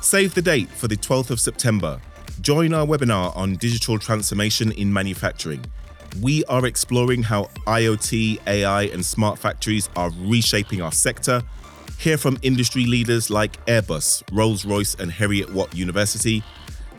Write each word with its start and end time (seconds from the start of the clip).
Save 0.00 0.34
the 0.34 0.42
date 0.42 0.68
for 0.68 0.88
the 0.88 0.96
12th 0.96 1.30
of 1.30 1.38
September. 1.40 2.00
Join 2.40 2.74
our 2.74 2.86
webinar 2.86 3.36
on 3.36 3.56
digital 3.56 3.98
transformation 3.98 4.72
in 4.72 4.92
manufacturing. 4.92 5.64
We 6.22 6.44
are 6.44 6.64
exploring 6.66 7.24
how 7.24 7.44
IoT, 7.66 8.38
AI, 8.46 8.82
and 8.84 9.04
smart 9.04 9.38
factories 9.38 9.90
are 9.96 10.10
reshaping 10.20 10.80
our 10.80 10.92
sector. 10.92 11.42
Hear 11.98 12.16
from 12.18 12.38
industry 12.42 12.86
leaders 12.86 13.30
like 13.30 13.64
Airbus, 13.66 14.22
Rolls 14.30 14.64
Royce, 14.64 14.94
and 14.94 15.10
Heriot 15.10 15.52
Watt 15.52 15.74
University. 15.74 16.44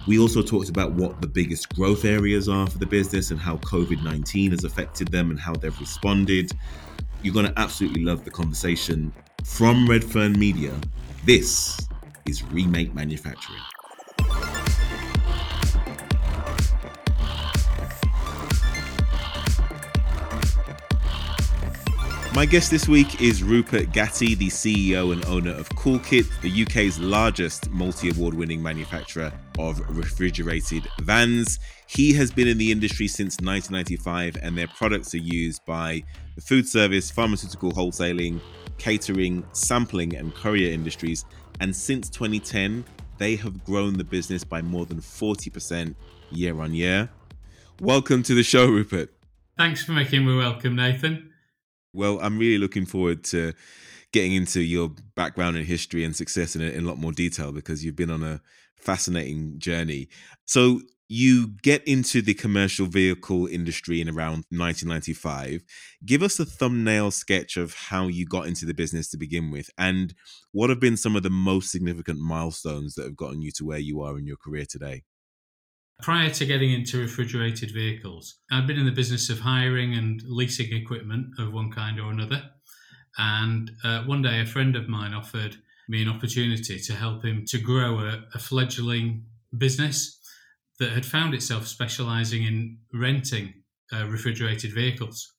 We 0.06 0.20
also 0.20 0.42
talked 0.42 0.68
about 0.68 0.92
what 0.92 1.22
the 1.22 1.28
biggest 1.28 1.74
growth 1.74 2.04
areas 2.04 2.50
are 2.50 2.68
for 2.68 2.78
the 2.78 2.86
business 2.86 3.32
and 3.32 3.40
how 3.40 3.56
COVID 3.58 4.04
19 4.04 4.52
has 4.52 4.66
affected 4.66 5.08
them 5.10 5.30
and 5.30 5.40
how 5.40 5.54
they've 5.54 5.80
responded. 5.80 6.52
You're 7.24 7.34
going 7.34 7.46
to 7.46 7.58
absolutely 7.58 8.04
love 8.04 8.26
the 8.26 8.32
conversation 8.32 9.14
from 9.46 9.88
Redfern 9.88 10.38
Media. 10.38 10.74
This 11.24 11.89
is 12.30 12.44
remake 12.44 12.94
manufacturing. 12.94 13.60
My 22.36 22.46
guest 22.46 22.70
this 22.70 22.88
week 22.88 23.20
is 23.20 23.44
Rupert 23.44 23.92
Gatti, 23.92 24.36
the 24.36 24.48
CEO 24.48 25.12
and 25.12 25.26
owner 25.26 25.52
of 25.52 25.68
CoolKit, 25.70 26.42
the 26.42 26.64
UK's 26.64 27.00
largest 27.00 27.70
multi 27.72 28.12
award 28.12 28.36
winning 28.36 28.62
manufacturer 28.62 29.34
of 29.58 29.82
refrigerated 29.90 30.88
vans. 31.02 31.60
He 31.88 32.14
has 32.14 32.32
been 32.32 32.48
in 32.48 32.60
the 32.60 32.72
industry 32.72 33.08
since 33.08 33.38
1995, 33.42 34.38
and 34.42 34.58
their 34.58 34.68
products 34.68 35.14
are 35.16 35.18
used 35.18 35.66
by 35.66 36.04
the 36.36 36.42
food 36.42 36.68
service, 36.68 37.10
pharmaceutical 37.10 37.72
wholesaling, 37.72 38.40
catering, 38.78 39.44
sampling, 39.52 40.16
and 40.16 40.34
courier 40.34 40.72
industries, 40.72 41.26
and 41.60 41.76
since 41.76 42.10
2010, 42.10 42.86
they 43.18 43.36
have 43.36 43.64
grown 43.66 43.98
the 43.98 44.04
business 44.04 44.44
by 44.44 44.62
more 44.62 44.86
than 44.86 45.00
40% 45.00 45.96
year 46.32 46.60
on 46.60 46.74
year. 46.74 47.10
Welcome 47.82 48.24
to 48.24 48.34
the 48.34 48.44
show, 48.44 48.68
Rupert. 48.68 49.12
Thanks 49.58 49.84
for 49.84 49.92
making 49.92 50.26
me 50.26 50.38
welcome, 50.38 50.76
Nathan. 50.76 51.32
Well, 51.94 52.20
I'm 52.22 52.38
really 52.38 52.58
looking 52.58 52.86
forward 52.86 53.24
to 53.26 53.54
getting 54.12 54.34
into 54.34 54.62
your 54.62 54.92
background 55.16 55.58
and 55.58 55.66
history 55.66 56.04
and 56.04 56.16
success 56.16 56.56
in 56.56 56.62
a, 56.62 56.66
in 56.66 56.86
a 56.86 56.88
lot 56.88 56.98
more 56.98 57.12
detail 57.12 57.52
because 57.52 57.84
you've 57.84 57.96
been 57.96 58.10
on 58.10 58.24
a 58.24 58.42
fascinating 58.78 59.60
journey. 59.60 60.08
So, 60.46 60.82
you 61.12 61.48
get 61.64 61.86
into 61.88 62.22
the 62.22 62.36
commercial 62.36 62.86
vehicle 62.86 63.48
industry 63.48 64.00
in 64.00 64.08
around 64.08 64.46
1995. 64.52 65.64
Give 66.06 66.22
us 66.22 66.40
a 66.40 66.46
thumbnail 66.46 67.10
sketch 67.10 67.58
of 67.58 67.74
how 67.74 68.08
you 68.08 68.28
got 68.28 68.46
into 68.46 68.68
the 68.68 68.76
business 68.76 69.10
to 69.10 69.18
begin 69.18 69.50
with, 69.50 69.72
and 69.78 70.14
what 70.52 70.70
have 70.70 70.80
been 70.80 70.96
some 70.96 71.16
of 71.16 71.24
the 71.24 71.32
most 71.32 71.72
significant 71.72 72.20
milestones 72.20 72.94
that 72.94 73.06
have 73.06 73.18
gotten 73.18 73.42
you 73.42 73.52
to 73.54 73.66
where 73.66 73.80
you 73.80 74.02
are 74.02 74.20
in 74.20 74.28
your 74.28 74.38
career 74.38 74.66
today? 74.70 75.04
Prior 76.02 76.30
to 76.30 76.46
getting 76.46 76.72
into 76.72 77.00
refrigerated 77.00 77.72
vehicles, 77.72 78.36
I'd 78.52 78.68
been 78.68 78.80
in 78.80 78.86
the 78.86 78.92
business 78.92 79.30
of 79.30 79.40
hiring 79.40 79.96
and 79.96 80.22
leasing 80.24 80.72
equipment 80.72 81.28
of 81.40 81.52
one 81.52 81.72
kind 81.72 82.00
or 82.00 82.12
another. 82.12 82.44
And 83.18 83.72
uh, 83.84 84.04
one 84.04 84.22
day, 84.22 84.40
a 84.40 84.46
friend 84.46 84.76
of 84.76 84.88
mine 84.88 85.14
offered 85.14 85.58
me 85.90 86.04
an 86.04 86.08
opportunity 86.08 86.80
to 86.80 86.94
help 86.94 87.26
him 87.26 87.44
to 87.48 87.58
grow 87.58 88.00
a, 88.00 88.24
a 88.36 88.40
fledgling 88.40 89.26
business 89.58 90.19
that 90.80 90.92
had 90.92 91.06
found 91.06 91.34
itself 91.34 91.68
specializing 91.68 92.44
in 92.44 92.78
renting 92.94 93.54
uh, 93.94 94.06
refrigerated 94.08 94.74
vehicles, 94.74 95.34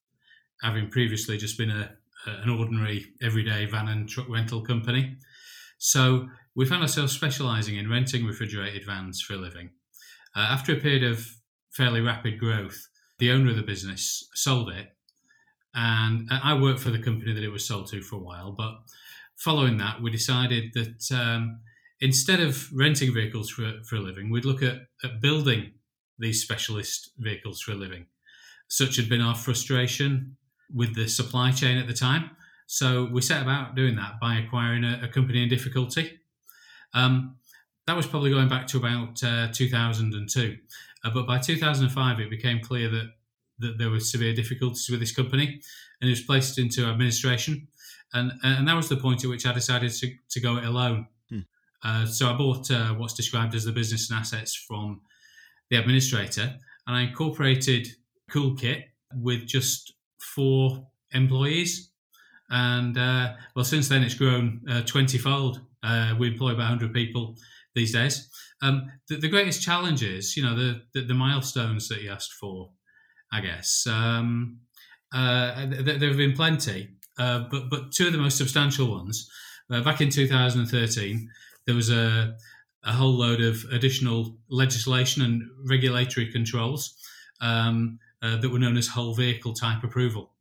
having 0.63 0.91
previously 0.91 1.39
just 1.39 1.57
been 1.57 1.71
a, 1.71 1.91
an 2.27 2.51
ordinary 2.51 3.07
everyday 3.23 3.65
van 3.67 3.89
and 3.89 4.09
truck 4.09 4.29
rental 4.29 4.61
company. 4.63 5.17
So 5.79 6.29
we 6.55 6.67
found 6.67 6.83
ourselves 6.83 7.13
specializing 7.13 7.77
in 7.77 7.89
renting 7.89 8.27
refrigerated 8.27 8.85
vans 8.85 9.23
for 9.23 9.35
a 9.35 9.39
living. 9.39 9.71
Uh, 10.37 10.41
after 10.41 10.73
a 10.73 10.81
period 10.81 11.05
of 11.05 11.27
fairly 11.71 12.01
rapid 12.01 12.39
growth, 12.39 12.89
the 13.19 13.31
owner 13.31 13.51
of 13.51 13.57
the 13.57 13.63
business 13.63 14.29
sold 14.35 14.71
it. 14.71 14.89
And 15.75 16.29
I 16.31 16.55
worked 16.61 16.81
for 16.81 16.91
the 16.91 16.99
company 16.99 17.33
that 17.33 17.45
it 17.45 17.53
was 17.53 17.67
sold 17.67 17.89
to 17.91 18.03
for 18.03 18.17
a 18.17 18.23
while. 18.23 18.53
But 18.53 18.75
following 19.37 19.79
that, 19.79 20.03
we 20.03 20.11
decided 20.11 20.73
that 20.75 21.17
um, 21.17 21.61
instead 22.01 22.41
of 22.41 22.69
renting 22.73 23.13
vehicles 23.13 23.51
for, 23.51 23.73
for 23.85 23.97
a 23.97 24.01
living, 24.01 24.31
we'd 24.31 24.45
look 24.45 24.63
at, 24.63 24.87
at 25.05 25.21
building 25.21 25.73
these 26.19 26.43
specialist 26.43 27.13
vehicles 27.19 27.61
for 27.61 27.73
a 27.73 27.77
living. 27.77 28.07
Such 28.69 28.97
had 28.97 29.09
been 29.09 29.21
our 29.21 29.35
frustration 29.35 30.37
with 30.73 30.95
the 30.95 31.09
supply 31.09 31.51
chain 31.51 31.77
at 31.77 31.87
the 31.87 31.95
time. 31.95 32.31
So 32.67 33.09
we 33.11 33.21
set 33.21 33.43
about 33.43 33.75
doing 33.75 33.97
that 33.97 34.21
by 34.21 34.37
acquiring 34.37 34.85
a, 34.85 35.01
a 35.03 35.09
company 35.09 35.43
in 35.43 35.49
difficulty. 35.49 36.21
Um, 36.95 37.37
that 37.87 37.97
was 37.97 38.07
probably 38.07 38.31
going 38.31 38.49
back 38.49 38.67
to 38.69 38.77
about 38.77 39.23
uh, 39.25 39.49
2002. 39.53 40.57
Uh, 41.03 41.11
but 41.11 41.27
by 41.27 41.39
2005, 41.39 42.21
it 42.21 42.31
became 42.31 42.61
clear 42.61 42.89
that, 42.89 43.11
that 43.59 43.79
there 43.79 43.91
were 43.91 44.01
severe 44.01 44.35
difficulties 44.35 44.89
with 44.89 45.01
this 45.01 45.13
company 45.13 45.61
and 46.01 46.09
it 46.09 46.13
was 46.13 46.21
placed 46.21 46.59
into 46.59 46.87
administration. 46.87 47.67
And, 48.13 48.33
and 48.43 48.69
that 48.69 48.77
was 48.77 48.89
the 48.89 48.97
point 48.97 49.25
at 49.25 49.31
which 49.31 49.47
I 49.47 49.53
decided 49.53 49.93
to, 49.93 50.13
to 50.31 50.41
go 50.41 50.57
it 50.57 50.65
alone. 50.65 51.09
Uh, 51.83 52.07
so 52.07 52.31
I 52.31 52.37
bought 52.37 52.71
uh, 52.71 52.95
what's 52.95 53.15
described 53.15 53.55
as 53.55 53.65
the 53.65 53.73
business 53.73 54.11
and 54.11 54.19
assets 54.19 54.55
from 54.55 55.01
the 55.71 55.77
administrator, 55.77 56.55
and 56.87 56.97
I 56.97 57.03
incorporated 57.03 57.89
CoolKit 58.31 58.85
with 59.15 59.47
just 59.47 59.95
four 60.35 60.87
employees. 61.13 61.93
And 62.51 62.99
uh, 62.99 63.35
well, 63.55 63.65
since 63.65 63.89
then 63.89 64.03
it's 64.03 64.15
grown 64.15 64.61
uh, 64.69 64.83
twenty-fold. 64.83 65.61
Uh, 65.83 66.15
we 66.19 66.29
employ 66.29 66.53
about 66.53 66.69
hundred 66.69 66.93
people 66.93 67.37
these 67.75 67.93
days. 67.93 68.29
Um, 68.63 68.91
the, 69.09 69.17
the, 69.17 69.29
greatest 69.29 69.63
challenge 69.63 70.03
is, 70.03 70.37
you 70.37 70.43
know, 70.43 70.55
the, 70.55 70.83
the, 70.93 71.01
the 71.07 71.15
milestones 71.15 71.89
that 71.89 72.03
you 72.03 72.11
asked 72.11 72.35
for. 72.35 72.71
I 73.33 73.41
guess 73.41 73.87
um, 73.87 74.59
th- 75.15 75.99
there 75.99 76.09
have 76.09 76.17
been 76.17 76.35
plenty, 76.35 76.91
but 77.17 77.71
but 77.71 77.93
two 77.93 78.09
of 78.09 78.13
the 78.13 78.19
most 78.19 78.37
substantial 78.37 78.91
ones. 78.91 79.31
back 79.69 80.01
in 80.01 80.11
2013, 80.11 81.31
there 81.71 81.77
was 81.77 81.91
a, 81.91 82.35
a 82.83 82.93
whole 82.93 83.17
load 83.17 83.41
of 83.41 83.65
additional 83.71 84.37
legislation 84.49 85.23
and 85.23 85.45
regulatory 85.69 86.33
controls 86.33 86.97
um, 87.41 88.01
uh, 88.23 88.39
that 88.39 88.51
were 88.51 88.59
known 88.59 88.77
as 88.77 88.89
whole 88.89 89.15
vehicle 89.15 89.53
type 89.53 89.85
approval. 89.85 90.33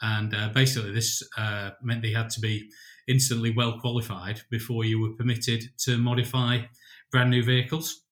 And 0.00 0.32
uh, 0.32 0.50
basically, 0.50 0.92
this 0.92 1.20
uh, 1.36 1.70
meant 1.82 2.02
they 2.02 2.12
had 2.12 2.30
to 2.30 2.40
be 2.40 2.70
instantly 3.08 3.52
well 3.56 3.80
qualified 3.80 4.42
before 4.52 4.84
you 4.84 5.00
were 5.00 5.16
permitted 5.16 5.64
to 5.78 5.98
modify 5.98 6.60
brand 7.10 7.30
new 7.30 7.42
vehicles. 7.42 8.02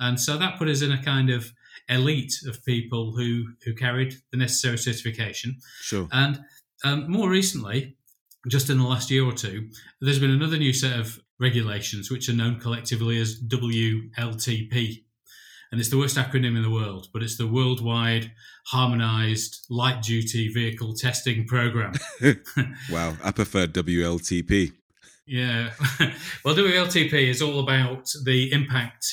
And 0.00 0.18
so 0.20 0.36
that 0.36 0.58
put 0.58 0.66
us 0.66 0.82
in 0.82 0.90
a 0.90 1.00
kind 1.00 1.30
of 1.30 1.52
elite 1.88 2.34
of 2.48 2.64
people 2.64 3.14
who 3.16 3.44
who 3.64 3.72
carried 3.72 4.14
the 4.32 4.38
necessary 4.38 4.78
certification. 4.78 5.58
Sure. 5.80 6.08
And 6.10 6.40
um, 6.82 7.08
more 7.08 7.30
recently, 7.30 7.96
just 8.48 8.68
in 8.68 8.78
the 8.78 8.84
last 8.84 9.12
year 9.12 9.24
or 9.24 9.32
two, 9.32 9.68
there's 10.00 10.18
been 10.18 10.32
another 10.32 10.58
new 10.58 10.72
set 10.72 10.98
of 10.98 11.20
regulations, 11.38 12.10
which 12.10 12.28
are 12.28 12.34
known 12.34 12.58
collectively 12.60 13.20
as 13.20 13.40
WLTP. 13.40 15.02
And 15.72 15.80
it's 15.80 15.90
the 15.90 15.98
worst 15.98 16.16
acronym 16.16 16.56
in 16.56 16.62
the 16.62 16.70
world, 16.70 17.08
but 17.12 17.22
it's 17.22 17.36
the 17.36 17.46
Worldwide 17.46 18.32
Harmonized 18.66 19.66
Light 19.68 20.02
Duty 20.02 20.48
Vehicle 20.52 20.94
Testing 20.94 21.46
Program. 21.46 21.92
wow, 22.90 23.16
I 23.22 23.32
prefer 23.32 23.66
WLTP. 23.66 24.72
Yeah. 25.26 25.70
well, 26.44 26.54
WLTP 26.54 27.12
is 27.28 27.42
all 27.42 27.58
about 27.58 28.08
the 28.24 28.52
impact 28.52 29.06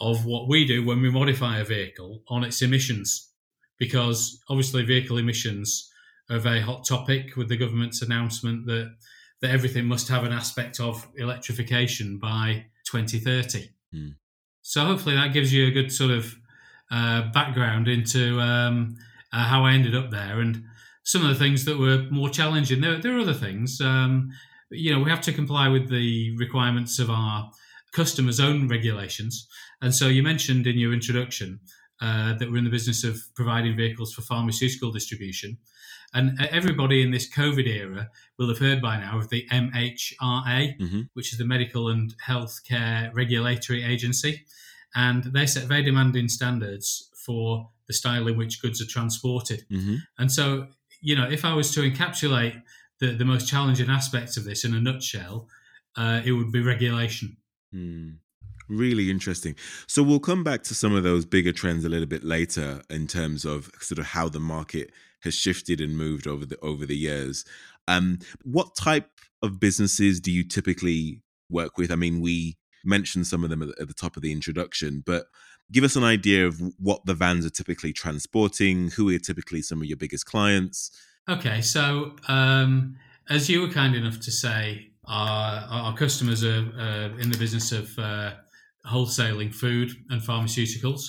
of 0.00 0.24
what 0.24 0.48
we 0.48 0.64
do 0.64 0.84
when 0.84 1.02
we 1.02 1.10
modify 1.10 1.58
a 1.58 1.64
vehicle 1.64 2.22
on 2.28 2.44
its 2.44 2.62
emissions. 2.62 3.30
because 3.78 4.40
obviously 4.48 4.84
vehicle 4.84 5.18
emissions 5.18 5.90
are 6.30 6.36
a 6.36 6.40
very 6.40 6.60
hot 6.60 6.86
topic 6.86 7.36
with 7.36 7.48
the 7.48 7.56
government's 7.56 8.02
announcement 8.02 8.66
that 8.66 8.94
that 9.40 9.50
everything 9.50 9.84
must 9.84 10.08
have 10.08 10.24
an 10.24 10.32
aspect 10.32 10.80
of 10.80 11.06
electrification 11.16 12.18
by 12.18 12.66
2030. 12.86 13.68
Mm. 13.94 14.14
So 14.62 14.84
hopefully 14.84 15.14
that 15.14 15.32
gives 15.32 15.52
you 15.52 15.66
a 15.66 15.70
good 15.70 15.92
sort 15.92 16.10
of 16.10 16.34
uh, 16.90 17.30
background 17.32 17.88
into 17.88 18.40
um, 18.40 18.96
uh, 19.32 19.44
how 19.44 19.64
I 19.64 19.72
ended 19.72 19.94
up 19.94 20.10
there 20.10 20.40
and 20.40 20.64
some 21.02 21.22
of 21.22 21.28
the 21.28 21.34
things 21.34 21.64
that 21.66 21.78
were 21.78 22.06
more 22.10 22.30
challenging. 22.30 22.80
There, 22.80 22.98
there 22.98 23.16
are 23.16 23.20
other 23.20 23.34
things. 23.34 23.80
Um, 23.80 24.30
you 24.70 24.92
know, 24.92 25.02
we 25.02 25.10
have 25.10 25.20
to 25.22 25.32
comply 25.32 25.68
with 25.68 25.90
the 25.90 26.34
requirements 26.38 26.98
of 26.98 27.10
our 27.10 27.50
customers' 27.92 28.40
own 28.40 28.68
regulations. 28.68 29.46
And 29.82 29.94
so 29.94 30.08
you 30.08 30.22
mentioned 30.22 30.66
in 30.66 30.78
your 30.78 30.92
introduction 30.92 31.60
uh, 32.00 32.34
that 32.38 32.50
we're 32.50 32.58
in 32.58 32.64
the 32.64 32.70
business 32.70 33.04
of 33.04 33.20
providing 33.34 33.76
vehicles 33.76 34.12
for 34.12 34.22
pharmaceutical 34.22 34.90
distribution. 34.90 35.58
And 36.14 36.40
everybody 36.40 37.02
in 37.02 37.10
this 37.10 37.28
COVID 37.28 37.66
era 37.66 38.08
will 38.38 38.48
have 38.48 38.58
heard 38.58 38.80
by 38.80 38.98
now 38.98 39.18
of 39.18 39.30
the 39.30 39.46
MHRA, 39.50 40.78
mm-hmm. 40.78 41.00
which 41.14 41.32
is 41.32 41.38
the 41.38 41.44
Medical 41.44 41.88
and 41.88 42.14
Healthcare 42.24 43.12
Regulatory 43.12 43.82
Agency. 43.82 44.44
And 44.94 45.24
they 45.24 45.44
set 45.46 45.64
very 45.64 45.82
demanding 45.82 46.28
standards 46.28 47.10
for 47.26 47.70
the 47.88 47.92
style 47.92 48.28
in 48.28 48.36
which 48.36 48.62
goods 48.62 48.80
are 48.80 48.86
transported. 48.86 49.64
Mm-hmm. 49.70 49.96
And 50.18 50.30
so, 50.30 50.68
you 51.00 51.16
know, 51.16 51.28
if 51.28 51.44
I 51.44 51.52
was 51.52 51.74
to 51.74 51.80
encapsulate 51.80 52.62
the, 53.00 53.08
the 53.08 53.24
most 53.24 53.48
challenging 53.48 53.90
aspects 53.90 54.36
of 54.36 54.44
this 54.44 54.64
in 54.64 54.72
a 54.72 54.80
nutshell, 54.80 55.48
uh, 55.96 56.20
it 56.24 56.32
would 56.32 56.52
be 56.52 56.62
regulation. 56.62 57.36
Mm. 57.74 58.18
Really 58.68 59.10
interesting. 59.10 59.56
So 59.86 60.02
we'll 60.02 60.20
come 60.20 60.42
back 60.42 60.62
to 60.64 60.74
some 60.74 60.94
of 60.94 61.02
those 61.02 61.26
bigger 61.26 61.52
trends 61.52 61.84
a 61.84 61.88
little 61.88 62.06
bit 62.06 62.24
later 62.24 62.82
in 62.88 63.06
terms 63.06 63.44
of 63.44 63.70
sort 63.80 63.98
of 63.98 64.06
how 64.06 64.28
the 64.28 64.40
market 64.40 64.90
has 65.22 65.34
shifted 65.34 65.80
and 65.80 65.96
moved 65.96 66.26
over 66.26 66.46
the 66.46 66.58
over 66.60 66.86
the 66.86 66.96
years. 66.96 67.44
Um, 67.88 68.20
what 68.42 68.74
type 68.74 69.10
of 69.42 69.60
businesses 69.60 70.20
do 70.20 70.32
you 70.32 70.44
typically 70.44 71.20
work 71.50 71.76
with? 71.76 71.90
I 71.90 71.96
mean, 71.96 72.20
we 72.20 72.56
mentioned 72.84 73.26
some 73.26 73.44
of 73.44 73.50
them 73.50 73.62
at 73.62 73.88
the 73.88 73.94
top 73.94 74.16
of 74.16 74.22
the 74.22 74.32
introduction, 74.32 75.02
but 75.04 75.26
give 75.72 75.84
us 75.84 75.96
an 75.96 76.04
idea 76.04 76.46
of 76.46 76.60
what 76.78 77.04
the 77.04 77.14
vans 77.14 77.44
are 77.44 77.50
typically 77.50 77.92
transporting. 77.92 78.90
Who 78.90 79.14
are 79.14 79.18
typically 79.18 79.62
some 79.62 79.80
of 79.80 79.86
your 79.86 79.96
biggest 79.96 80.26
clients? 80.26 80.90
Okay, 81.28 81.60
so 81.60 82.16
um, 82.28 82.96
as 83.28 83.48
you 83.48 83.62
were 83.62 83.68
kind 83.68 83.94
enough 83.94 84.20
to 84.20 84.30
say, 84.30 84.90
our, 85.06 85.66
our 85.70 85.94
customers 85.94 86.44
are 86.44 86.70
uh, 86.78 87.18
in 87.18 87.30
the 87.30 87.38
business 87.38 87.72
of 87.72 87.98
uh, 87.98 88.32
wholesaling 88.86 89.54
food 89.54 89.90
and 90.10 90.20
pharmaceuticals. 90.20 91.02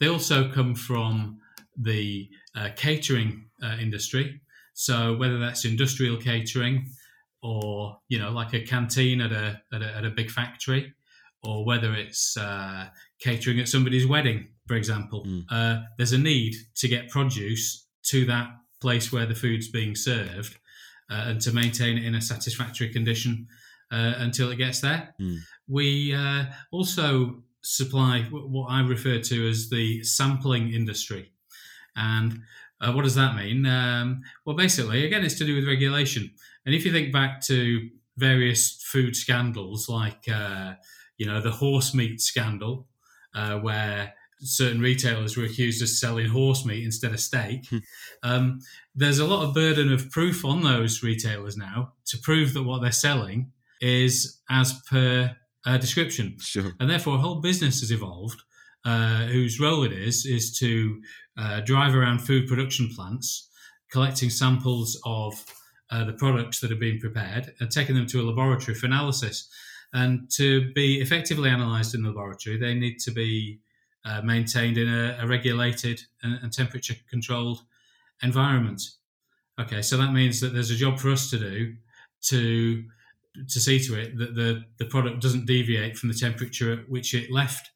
They 0.00 0.08
also 0.08 0.50
come 0.50 0.74
from 0.74 1.38
the 1.76 2.28
uh, 2.54 2.70
catering 2.76 3.46
uh, 3.62 3.76
industry. 3.80 4.40
So 4.74 5.16
whether 5.16 5.38
that's 5.38 5.64
industrial 5.64 6.16
catering 6.16 6.86
or 7.42 7.98
you 8.08 8.18
know 8.18 8.30
like 8.30 8.52
a 8.54 8.60
canteen 8.60 9.20
at 9.20 9.32
a 9.32 9.60
at 9.72 9.82
a, 9.82 9.96
at 9.96 10.04
a 10.04 10.10
big 10.10 10.30
factory, 10.30 10.94
or 11.42 11.64
whether 11.64 11.92
it's 11.94 12.36
uh, 12.36 12.86
catering 13.20 13.58
at 13.60 13.68
somebody's 13.68 14.06
wedding, 14.06 14.48
for 14.66 14.74
example, 14.74 15.24
mm. 15.24 15.84
there's 15.96 16.12
a 16.12 16.18
need 16.18 16.54
to 16.76 16.88
get 16.88 17.08
produce 17.08 17.86
to 18.04 18.24
that 18.26 18.48
place 18.80 19.12
where 19.12 19.26
the 19.26 19.34
food's 19.34 19.68
being 19.68 19.94
served 19.94 20.56
uh, 21.10 21.24
and 21.26 21.40
to 21.40 21.52
maintain 21.52 21.98
it 21.98 22.04
in 22.04 22.14
a 22.14 22.20
satisfactory 22.20 22.88
condition 22.90 23.46
uh, 23.90 24.14
until 24.18 24.50
it 24.50 24.56
gets 24.56 24.80
there. 24.80 25.14
Mm. 25.20 25.38
We 25.68 26.14
uh, 26.14 26.46
also 26.72 27.42
supply 27.62 28.22
what 28.30 28.68
I 28.68 28.80
refer 28.80 29.18
to 29.18 29.48
as 29.48 29.68
the 29.68 30.02
sampling 30.02 30.72
industry. 30.72 31.32
And 31.96 32.40
uh, 32.80 32.92
what 32.92 33.02
does 33.02 33.16
that 33.16 33.34
mean? 33.34 33.66
Um, 33.66 34.22
well, 34.44 34.56
basically, 34.56 35.04
again, 35.04 35.24
it's 35.24 35.38
to 35.38 35.44
do 35.44 35.56
with 35.56 35.66
regulation. 35.66 36.30
And 36.64 36.74
if 36.74 36.84
you 36.84 36.92
think 36.92 37.12
back 37.12 37.40
to 37.46 37.88
various 38.16 38.82
food 38.82 39.16
scandals, 39.16 39.88
like 39.88 40.28
uh, 40.32 40.74
you 41.16 41.26
know 41.26 41.40
the 41.40 41.50
horse 41.50 41.94
meat 41.94 42.20
scandal, 42.20 42.86
uh, 43.34 43.58
where 43.58 44.14
certain 44.40 44.80
retailers 44.80 45.36
were 45.36 45.44
accused 45.44 45.82
of 45.82 45.88
selling 45.88 46.28
horse 46.28 46.64
meat 46.64 46.84
instead 46.84 47.12
of 47.12 47.20
steak. 47.20 47.66
Hmm. 47.68 47.78
um, 48.22 48.60
there's 48.94 49.18
a 49.18 49.26
lot 49.26 49.44
of 49.44 49.54
burden 49.54 49.92
of 49.92 50.10
proof 50.10 50.44
on 50.44 50.62
those 50.62 51.02
retailers 51.02 51.56
now 51.56 51.94
to 52.06 52.18
prove 52.18 52.54
that 52.54 52.62
what 52.62 52.80
they're 52.80 52.92
selling 52.92 53.52
is 53.80 54.40
as 54.48 54.80
per 54.88 55.36
uh, 55.66 55.78
description. 55.78 56.36
Sure. 56.38 56.72
And 56.80 56.88
therefore, 56.88 57.16
a 57.16 57.18
whole 57.18 57.40
business 57.40 57.80
has 57.80 57.90
evolved 57.90 58.42
uh, 58.84 59.26
whose 59.26 59.60
role 59.60 59.84
it 59.84 59.92
is 59.92 60.24
is 60.24 60.56
to 60.58 61.00
uh, 61.36 61.60
drive 61.60 61.94
around 61.94 62.20
food 62.20 62.46
production 62.46 62.88
plants, 62.94 63.50
collecting 63.90 64.30
samples 64.30 65.00
of 65.04 65.44
uh, 65.90 66.04
the 66.04 66.12
products 66.12 66.60
that 66.60 66.72
are 66.72 66.76
being 66.76 67.00
prepared 67.00 67.54
and 67.60 67.70
taking 67.70 67.94
them 67.94 68.06
to 68.06 68.20
a 68.20 68.24
laboratory 68.24 68.74
for 68.74 68.86
analysis. 68.86 69.48
And 69.92 70.30
to 70.36 70.70
be 70.74 71.00
effectively 71.00 71.48
analysed 71.48 71.94
in 71.94 72.02
the 72.02 72.08
laboratory, 72.08 72.58
they 72.58 72.74
need 72.74 72.98
to 73.00 73.10
be 73.10 73.60
uh, 74.04 74.20
maintained 74.22 74.76
in 74.76 74.88
a, 74.88 75.18
a 75.20 75.26
regulated 75.26 76.00
and, 76.22 76.38
and 76.42 76.52
temperature 76.52 76.94
controlled 77.08 77.60
environment. 78.22 78.82
Okay, 79.60 79.82
so 79.82 79.96
that 79.96 80.12
means 80.12 80.40
that 80.40 80.52
there's 80.52 80.70
a 80.70 80.76
job 80.76 80.98
for 80.98 81.10
us 81.10 81.30
to 81.30 81.38
do 81.38 81.74
to 82.20 82.84
to 83.48 83.60
see 83.60 83.78
to 83.80 83.98
it 83.98 84.18
that 84.18 84.34
the, 84.34 84.64
the 84.78 84.84
product 84.86 85.20
doesn't 85.20 85.46
deviate 85.46 85.96
from 85.96 86.08
the 86.08 86.14
temperature 86.14 86.72
at 86.72 86.88
which 86.88 87.14
it 87.14 87.30
left 87.30 87.70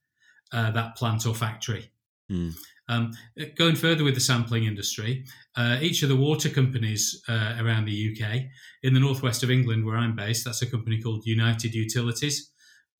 uh, 0.52 0.70
that 0.70 0.96
plant 0.96 1.26
or 1.26 1.34
factory. 1.34 1.90
Mm. 2.30 2.54
Um, 2.88 3.12
going 3.56 3.76
further 3.76 4.04
with 4.04 4.14
the 4.14 4.20
sampling 4.20 4.64
industry, 4.64 5.24
uh, 5.56 5.78
each 5.80 6.02
of 6.02 6.08
the 6.08 6.16
water 6.16 6.48
companies 6.48 7.22
uh, 7.28 7.56
around 7.60 7.84
the 7.84 8.12
UK, 8.12 8.42
in 8.82 8.92
the 8.92 9.00
northwest 9.00 9.42
of 9.42 9.50
England 9.50 9.86
where 9.86 9.96
I'm 9.96 10.16
based, 10.16 10.44
that's 10.44 10.62
a 10.62 10.70
company 10.70 11.00
called 11.00 11.24
United 11.24 11.74
Utilities 11.74 12.52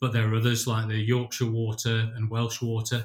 but 0.02 0.12
there 0.12 0.28
are 0.28 0.34
others 0.34 0.66
like 0.66 0.88
the 0.88 0.96
Yorkshire 0.96 1.46
Water 1.46 2.10
and 2.16 2.28
Welsh 2.28 2.60
Water, 2.60 3.04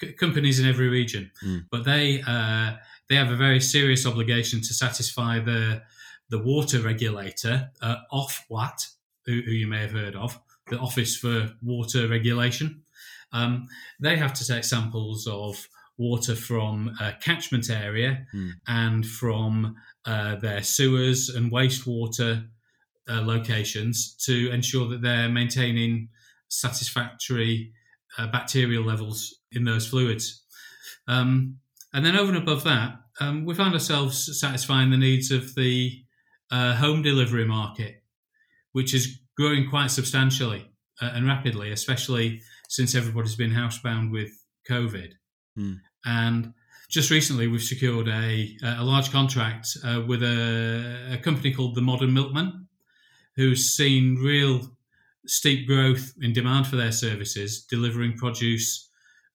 c- 0.00 0.12
companies 0.14 0.58
in 0.58 0.66
every 0.66 0.88
region. 0.88 1.30
Mm. 1.44 1.66
But 1.70 1.84
they 1.84 2.22
uh, 2.26 2.76
they 3.10 3.16
have 3.16 3.30
a 3.30 3.36
very 3.36 3.60
serious 3.60 4.06
obligation 4.06 4.60
to 4.60 4.74
satisfy 4.74 5.38
the 5.38 5.82
the 6.30 6.38
water 6.38 6.80
regulator, 6.80 7.70
uh, 7.82 7.96
Ofwat, 8.12 8.86
who, 9.26 9.42
who, 9.42 9.50
you 9.50 9.66
may 9.66 9.80
have 9.80 9.92
heard 9.92 10.16
of, 10.16 10.38
the 10.68 10.78
Office 10.78 11.16
for 11.16 11.52
Water 11.62 12.08
Regulation. 12.08 12.82
Um, 13.32 13.68
they 14.00 14.16
have 14.16 14.32
to 14.34 14.46
take 14.46 14.64
samples 14.64 15.26
of 15.26 15.68
water 15.98 16.34
from 16.34 16.96
a 17.00 17.12
catchment 17.20 17.68
area 17.68 18.26
mm. 18.34 18.52
and 18.66 19.06
from 19.06 19.76
uh, 20.06 20.36
their 20.36 20.62
sewers 20.62 21.28
and 21.28 21.52
wastewater 21.52 22.48
uh, 23.08 23.20
locations 23.20 24.14
to 24.14 24.50
ensure 24.50 24.88
that 24.88 25.02
they're 25.02 25.28
maintaining 25.28 26.08
satisfactory 26.48 27.72
uh, 28.18 28.26
bacterial 28.28 28.84
levels 28.84 29.40
in 29.52 29.64
those 29.64 29.86
fluids. 29.86 30.42
Um, 31.06 31.58
and 31.92 32.04
then 32.04 32.16
over 32.16 32.32
and 32.32 32.42
above 32.42 32.64
that, 32.64 33.00
um, 33.20 33.44
we 33.44 33.54
found 33.54 33.74
ourselves 33.74 34.40
satisfying 34.40 34.90
the 34.90 34.96
needs 34.96 35.30
of 35.30 35.54
the 35.54 36.02
uh, 36.50 36.74
home 36.74 37.02
delivery 37.02 37.44
market, 37.44 38.02
which 38.72 38.94
is 38.94 39.18
growing 39.36 39.68
quite 39.68 39.90
substantially 39.90 40.70
uh, 41.00 41.10
and 41.14 41.26
rapidly, 41.26 41.72
especially 41.72 42.40
since 42.68 42.94
everybody's 42.94 43.36
been 43.36 43.50
housebound 43.50 44.10
with 44.10 44.30
COVID. 44.68 45.12
Mm. 45.58 45.78
And 46.04 46.52
just 46.88 47.10
recently, 47.10 47.46
we've 47.46 47.62
secured 47.62 48.08
a, 48.08 48.56
a 48.62 48.82
large 48.82 49.10
contract 49.12 49.68
uh, 49.84 50.02
with 50.06 50.22
a, 50.22 51.12
a 51.12 51.18
company 51.18 51.52
called 51.52 51.74
the 51.74 51.80
Modern 51.80 52.12
Milkman, 52.12 52.66
who's 53.36 53.70
seen 53.72 54.16
real 54.16 54.60
steep 55.26 55.66
growth 55.66 56.12
in 56.20 56.32
demand 56.32 56.66
for 56.66 56.76
their 56.76 56.92
services, 56.92 57.64
delivering 57.64 58.16
produce 58.16 58.88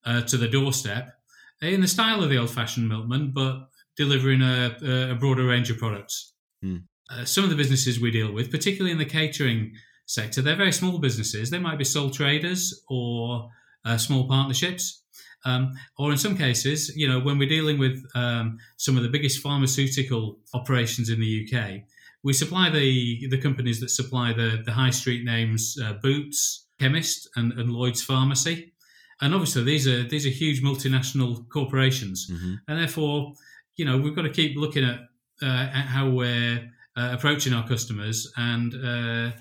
uh, 0.06 0.22
to 0.22 0.38
the 0.38 0.48
doorstep 0.48 1.14
in 1.62 1.82
the 1.82 1.88
style 1.88 2.24
of 2.24 2.30
the 2.30 2.38
old 2.38 2.50
fashioned 2.50 2.90
milkman, 2.90 3.32
but 3.32 3.70
delivering 3.96 4.42
a, 4.42 4.76
a 5.12 5.16
broader 5.16 5.46
range 5.46 5.70
of 5.70 5.78
products. 5.78 6.34
Mm. 6.64 6.84
Uh, 7.10 7.24
some 7.26 7.44
of 7.44 7.50
the 7.50 7.56
businesses 7.56 8.00
we 8.00 8.12
deal 8.12 8.32
with, 8.32 8.50
particularly 8.52 8.92
in 8.92 8.98
the 8.98 9.06
catering 9.06 9.74
sector, 10.06 10.42
they're 10.42 10.56
very 10.56 10.72
small 10.72 10.98
businesses. 10.98 11.50
They 11.50 11.60
might 11.60 11.78
be 11.78 11.84
sole 11.84 12.10
traders 12.10 12.84
or 12.90 13.50
uh, 13.86 13.98
small 13.98 14.28
partnerships. 14.28 15.04
Um, 15.46 15.74
or 16.00 16.12
in 16.12 16.18
some 16.18 16.36
cases, 16.36 16.96
you 16.96 17.08
know, 17.08 17.20
when 17.20 17.38
we're 17.38 17.48
dealing 17.48 17.78
with 17.78 18.04
um, 18.16 18.58
some 18.78 18.98
of 18.98 19.04
the 19.04 19.10
biggest 19.10 19.42
pharmaceutical 19.42 20.40
operations 20.56 21.10
in 21.10 21.20
the 21.20 21.48
UK, 21.48 21.84
we 22.24 22.34
supply 22.34 22.72
the 22.72 23.28
the 23.28 23.38
companies 23.38 23.80
that 23.80 23.90
supply 23.90 24.34
the 24.34 24.64
the 24.66 24.72
high 24.72 24.90
street 24.90 25.24
names 25.24 25.78
uh, 25.82 25.94
Boots, 26.02 26.66
Chemist, 26.80 27.30
and, 27.36 27.54
and 27.54 27.72
Lloyd's 27.72 28.02
Pharmacy, 28.02 28.74
and 29.22 29.36
obviously 29.36 29.64
these 29.64 29.88
are 29.88 30.04
these 30.04 30.26
are 30.26 30.30
huge 30.30 30.64
multinational 30.64 31.48
corporations, 31.50 32.28
mm-hmm. 32.28 32.56
and 32.68 32.80
therefore 32.80 33.34
you 33.76 33.86
know 33.86 34.00
we've 34.00 34.16
got 34.16 34.24
to 34.24 34.32
keep 34.32 34.58
looking 34.58 34.84
at, 34.84 35.02
uh, 35.44 35.70
at 35.72 35.86
how 35.86 36.10
we're 36.10 36.68
uh, 36.96 37.10
approaching 37.14 37.54
our 37.54 37.68
customers 37.68 38.32
and 38.38 38.74
uh, 38.76 39.32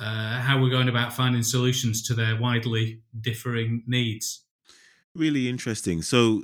uh, 0.00 0.40
how 0.40 0.60
we're 0.60 0.70
going 0.70 0.88
about 0.88 1.12
finding 1.12 1.42
solutions 1.42 2.02
to 2.02 2.14
their 2.14 2.38
widely 2.40 3.00
differing 3.20 3.82
needs. 3.86 4.44
Really 5.14 5.48
interesting. 5.48 6.02
So 6.02 6.42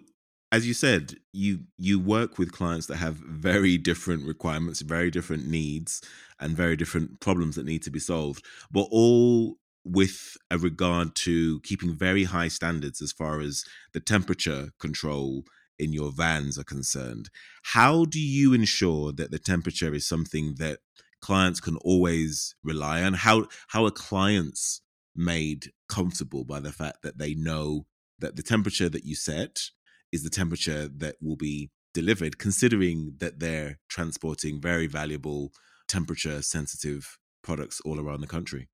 as 0.52 0.66
you 0.66 0.74
said, 0.74 1.14
you 1.32 1.60
you 1.76 1.98
work 2.00 2.38
with 2.38 2.52
clients 2.52 2.86
that 2.86 2.96
have 2.96 3.14
very 3.16 3.78
different 3.78 4.26
requirements, 4.26 4.80
very 4.80 5.10
different 5.10 5.46
needs, 5.46 6.02
and 6.40 6.56
very 6.56 6.76
different 6.76 7.20
problems 7.20 7.56
that 7.56 7.66
need 7.66 7.82
to 7.84 7.90
be 7.90 8.00
solved, 8.00 8.44
but 8.70 8.86
all 8.90 9.56
with 9.84 10.36
a 10.50 10.58
regard 10.58 11.14
to 11.14 11.60
keeping 11.60 11.94
very 11.94 12.24
high 12.24 12.48
standards 12.48 13.00
as 13.00 13.12
far 13.12 13.40
as 13.40 13.64
the 13.92 14.00
temperature 14.00 14.70
control 14.78 15.44
in 15.80 15.92
your 15.92 16.12
vans 16.12 16.58
are 16.58 16.64
concerned. 16.64 17.30
How 17.62 18.04
do 18.04 18.20
you 18.20 18.52
ensure 18.52 19.12
that 19.12 19.30
the 19.30 19.38
temperature 19.38 19.94
is 19.94 20.06
something 20.06 20.54
that 20.58 20.78
clients 21.20 21.60
can 21.60 21.76
always 21.78 22.54
rely 22.62 23.02
on? 23.02 23.14
How 23.14 23.46
how 23.68 23.84
are 23.86 23.90
clients 23.90 24.82
made 25.16 25.72
comfortable 25.88 26.44
by 26.44 26.60
the 26.60 26.72
fact 26.72 27.02
that 27.02 27.18
they 27.18 27.34
know 27.34 27.86
that 28.18 28.36
the 28.36 28.42
temperature 28.42 28.88
that 28.88 29.04
you 29.04 29.14
set 29.14 29.70
is 30.12 30.22
the 30.22 30.30
temperature 30.30 30.88
that 30.88 31.16
will 31.20 31.36
be 31.36 31.70
delivered, 31.94 32.38
considering 32.38 33.14
that 33.18 33.40
they're 33.40 33.78
transporting 33.88 34.60
very 34.60 34.86
valuable 34.86 35.52
temperature 35.88 36.42
sensitive 36.42 37.18
products 37.42 37.80
all 37.84 37.98
around 37.98 38.20
the 38.20 38.26
country? 38.26 38.68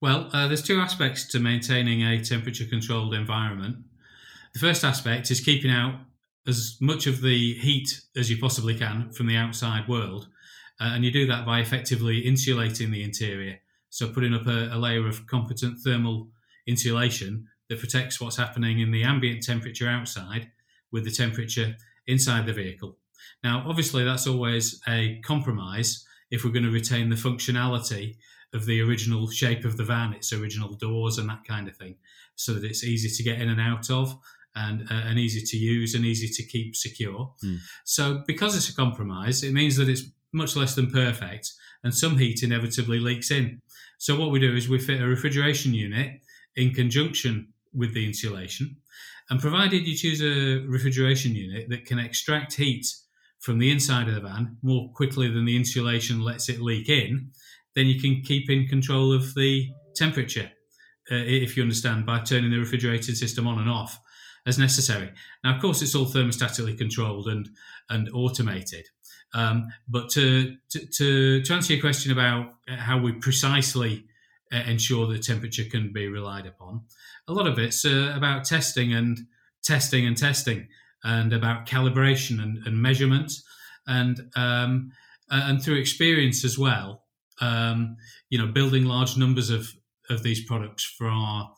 Well, 0.00 0.28
uh, 0.32 0.46
there's 0.46 0.62
two 0.62 0.78
aspects 0.78 1.26
to 1.28 1.40
maintaining 1.40 2.02
a 2.02 2.22
temperature 2.22 2.66
controlled 2.66 3.14
environment. 3.14 3.76
The 4.52 4.60
first 4.60 4.84
aspect 4.84 5.30
is 5.30 5.40
keeping 5.40 5.70
out 5.70 6.00
as 6.46 6.76
much 6.80 7.06
of 7.06 7.20
the 7.22 7.54
heat 7.54 8.00
as 8.16 8.30
you 8.30 8.38
possibly 8.38 8.74
can 8.74 9.10
from 9.10 9.26
the 9.26 9.36
outside 9.36 9.88
world. 9.88 10.28
Uh, 10.80 10.92
and 10.94 11.04
you 11.04 11.10
do 11.10 11.26
that 11.26 11.46
by 11.46 11.60
effectively 11.60 12.18
insulating 12.18 12.90
the 12.90 13.02
interior. 13.02 13.58
So, 13.88 14.08
putting 14.08 14.34
up 14.34 14.46
a, 14.46 14.68
a 14.72 14.78
layer 14.78 15.06
of 15.06 15.26
competent 15.26 15.78
thermal 15.80 16.28
insulation 16.66 17.46
that 17.68 17.80
protects 17.80 18.20
what's 18.20 18.36
happening 18.36 18.80
in 18.80 18.90
the 18.90 19.02
ambient 19.02 19.42
temperature 19.42 19.88
outside 19.88 20.50
with 20.92 21.04
the 21.04 21.10
temperature 21.10 21.76
inside 22.06 22.46
the 22.46 22.52
vehicle. 22.52 22.96
Now, 23.42 23.64
obviously, 23.66 24.04
that's 24.04 24.26
always 24.26 24.80
a 24.88 25.20
compromise 25.24 26.04
if 26.30 26.44
we're 26.44 26.52
going 26.52 26.64
to 26.64 26.70
retain 26.70 27.08
the 27.08 27.16
functionality 27.16 28.16
of 28.52 28.66
the 28.66 28.80
original 28.80 29.28
shape 29.28 29.64
of 29.64 29.76
the 29.76 29.84
van, 29.84 30.12
its 30.12 30.32
original 30.32 30.74
doors, 30.74 31.18
and 31.18 31.28
that 31.28 31.44
kind 31.44 31.68
of 31.68 31.76
thing, 31.76 31.96
so 32.34 32.54
that 32.54 32.64
it's 32.64 32.84
easy 32.84 33.08
to 33.08 33.22
get 33.22 33.40
in 33.40 33.48
and 33.48 33.60
out 33.60 33.90
of. 33.90 34.16
And, 34.58 34.88
uh, 34.90 35.02
and 35.04 35.18
easy 35.18 35.42
to 35.42 35.56
use 35.58 35.94
and 35.94 36.06
easy 36.06 36.28
to 36.28 36.48
keep 36.48 36.74
secure. 36.74 37.34
Mm. 37.44 37.58
So, 37.84 38.22
because 38.26 38.56
it's 38.56 38.70
a 38.70 38.74
compromise, 38.74 39.42
it 39.42 39.52
means 39.52 39.76
that 39.76 39.86
it's 39.86 40.04
much 40.32 40.56
less 40.56 40.74
than 40.74 40.90
perfect, 40.90 41.52
and 41.84 41.94
some 41.94 42.16
heat 42.16 42.42
inevitably 42.42 42.98
leaks 42.98 43.30
in. 43.30 43.60
So, 43.98 44.18
what 44.18 44.30
we 44.30 44.40
do 44.40 44.56
is 44.56 44.66
we 44.66 44.78
fit 44.78 45.02
a 45.02 45.06
refrigeration 45.06 45.74
unit 45.74 46.20
in 46.56 46.72
conjunction 46.72 47.48
with 47.74 47.92
the 47.92 48.06
insulation, 48.06 48.76
and 49.28 49.40
provided 49.40 49.86
you 49.86 49.94
choose 49.94 50.22
a 50.22 50.66
refrigeration 50.66 51.34
unit 51.34 51.68
that 51.68 51.84
can 51.84 51.98
extract 51.98 52.54
heat 52.54 52.86
from 53.40 53.58
the 53.58 53.70
inside 53.70 54.08
of 54.08 54.14
the 54.14 54.20
van 54.20 54.56
more 54.62 54.90
quickly 54.94 55.28
than 55.28 55.44
the 55.44 55.56
insulation 55.56 56.20
lets 56.20 56.48
it 56.48 56.60
leak 56.60 56.88
in, 56.88 57.30
then 57.74 57.86
you 57.86 58.00
can 58.00 58.22
keep 58.22 58.48
in 58.48 58.66
control 58.66 59.12
of 59.12 59.34
the 59.34 59.68
temperature, 59.94 60.50
uh, 61.10 61.14
if 61.14 61.56
you 61.56 61.62
understand, 61.62 62.06
by 62.06 62.18
turning 62.20 62.50
the 62.50 62.58
refrigerated 62.58 63.16
system 63.16 63.46
on 63.46 63.58
and 63.58 63.70
off 63.70 64.00
as 64.46 64.58
necessary. 64.58 65.10
Now, 65.42 65.54
of 65.56 65.60
course, 65.60 65.82
it's 65.82 65.94
all 65.94 66.06
thermostatically 66.06 66.78
controlled 66.78 67.26
and 67.26 67.48
and 67.88 68.08
automated. 68.12 68.86
Um, 69.34 69.68
but 69.88 70.08
to, 70.10 70.56
to, 70.70 71.42
to 71.42 71.52
answer 71.52 71.74
your 71.74 71.80
question 71.80 72.12
about 72.12 72.54
how 72.68 72.98
we 72.98 73.12
precisely 73.12 74.04
uh, 74.52 74.58
ensure 74.66 75.06
that 75.08 75.24
temperature 75.24 75.64
can 75.64 75.92
be 75.92 76.08
relied 76.08 76.46
upon, 76.46 76.82
a 77.28 77.32
lot 77.32 77.46
of 77.46 77.58
it's 77.58 77.84
uh, 77.84 78.12
about 78.16 78.44
testing 78.44 78.94
and 78.94 79.18
testing 79.62 80.06
and 80.06 80.16
testing, 80.16 80.68
and 81.04 81.32
about 81.32 81.66
calibration 81.66 82.42
and, 82.42 82.58
and 82.66 82.80
measurement, 82.80 83.32
and 83.86 84.30
um, 84.36 84.92
and 85.28 85.62
through 85.62 85.76
experience 85.76 86.44
as 86.44 86.58
well. 86.58 87.02
Um, 87.40 87.96
you 88.30 88.38
know, 88.38 88.46
building 88.46 88.84
large 88.84 89.16
numbers 89.16 89.50
of 89.50 89.74
of 90.08 90.22
these 90.22 90.44
products 90.44 90.84
for 90.84 91.08
our 91.08 91.52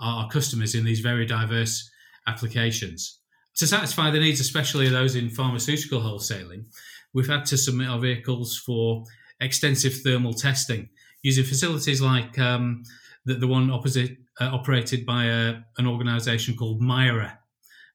our 0.00 0.28
customers 0.28 0.74
in 0.74 0.84
these 0.84 1.00
very 1.00 1.26
diverse 1.26 1.89
applications 2.30 3.18
to 3.56 3.66
satisfy 3.66 4.10
the 4.10 4.20
needs, 4.20 4.40
especially 4.40 4.88
those 4.88 5.14
in 5.16 5.28
pharmaceutical 5.28 6.00
wholesaling. 6.00 6.64
We've 7.12 7.28
had 7.28 7.44
to 7.46 7.56
submit 7.56 7.88
our 7.88 7.98
vehicles 7.98 8.56
for 8.56 9.04
extensive 9.40 9.94
thermal 10.04 10.34
testing 10.34 10.88
using 11.22 11.44
facilities 11.44 12.00
like 12.00 12.38
um, 12.38 12.82
the, 13.24 13.34
the 13.34 13.46
one 13.46 13.70
opposite 13.70 14.16
uh, 14.40 14.50
operated 14.52 15.04
by 15.04 15.24
a, 15.24 15.56
an 15.78 15.86
organisation 15.86 16.56
called 16.56 16.80
MIRA. 16.80 17.38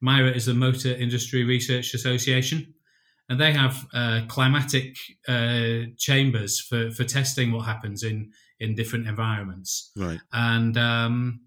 MIRA 0.01 0.31
is 0.31 0.45
the 0.45 0.53
Motor 0.53 0.93
Industry 0.93 1.43
Research 1.43 1.93
Association, 1.93 2.73
and 3.29 3.39
they 3.39 3.53
have 3.53 3.87
uh, 3.93 4.21
climatic 4.27 4.97
uh, 5.27 5.89
chambers 5.97 6.59
for, 6.59 6.91
for 6.91 7.03
testing 7.03 7.51
what 7.51 7.65
happens 7.65 8.03
in 8.03 8.31
in 8.59 8.75
different 8.75 9.07
environments. 9.07 9.91
Right. 9.97 10.19
And 10.31 10.77
um, 10.77 11.41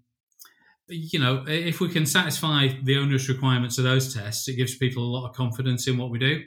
you 0.89 1.19
know, 1.19 1.43
if 1.47 1.79
we 1.79 1.89
can 1.89 2.05
satisfy 2.05 2.69
the 2.83 2.97
onerous 2.97 3.29
requirements 3.29 3.77
of 3.77 3.83
those 3.83 4.13
tests, 4.13 4.47
it 4.47 4.55
gives 4.55 4.75
people 4.77 5.03
a 5.03 5.13
lot 5.15 5.29
of 5.29 5.35
confidence 5.35 5.87
in 5.87 5.97
what 5.97 6.09
we 6.09 6.19
do. 6.19 6.43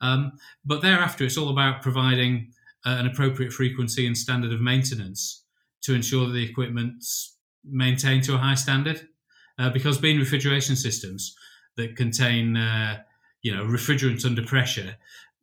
Um, 0.00 0.32
but 0.64 0.82
thereafter, 0.82 1.24
it's 1.24 1.38
all 1.38 1.48
about 1.48 1.82
providing 1.82 2.52
uh, 2.84 2.96
an 2.98 3.06
appropriate 3.06 3.52
frequency 3.52 4.06
and 4.06 4.16
standard 4.16 4.52
of 4.52 4.60
maintenance 4.60 5.44
to 5.82 5.94
ensure 5.94 6.26
that 6.26 6.32
the 6.32 6.44
equipment's 6.44 7.36
maintained 7.64 8.24
to 8.24 8.34
a 8.34 8.38
high 8.38 8.54
standard. 8.54 9.08
Uh, 9.58 9.70
because 9.70 9.96
being 9.96 10.18
refrigeration 10.18 10.76
systems 10.76 11.34
that 11.78 11.96
contain, 11.96 12.58
uh, 12.58 12.98
you 13.40 13.54
know, 13.56 13.64
refrigerants 13.64 14.26
under 14.26 14.42
pressure, 14.42 14.96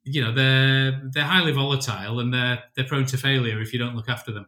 you 0.03 0.21
know, 0.21 0.31
they're 0.31 1.01
they're 1.11 1.23
highly 1.23 1.51
volatile 1.51 2.19
and 2.19 2.31
they're 2.31 2.59
they're 2.75 2.85
prone 2.85 3.05
to 3.07 3.17
failure 3.17 3.59
if 3.59 3.73
you 3.73 3.79
don't 3.79 3.95
look 3.95 4.09
after 4.09 4.31
them. 4.31 4.45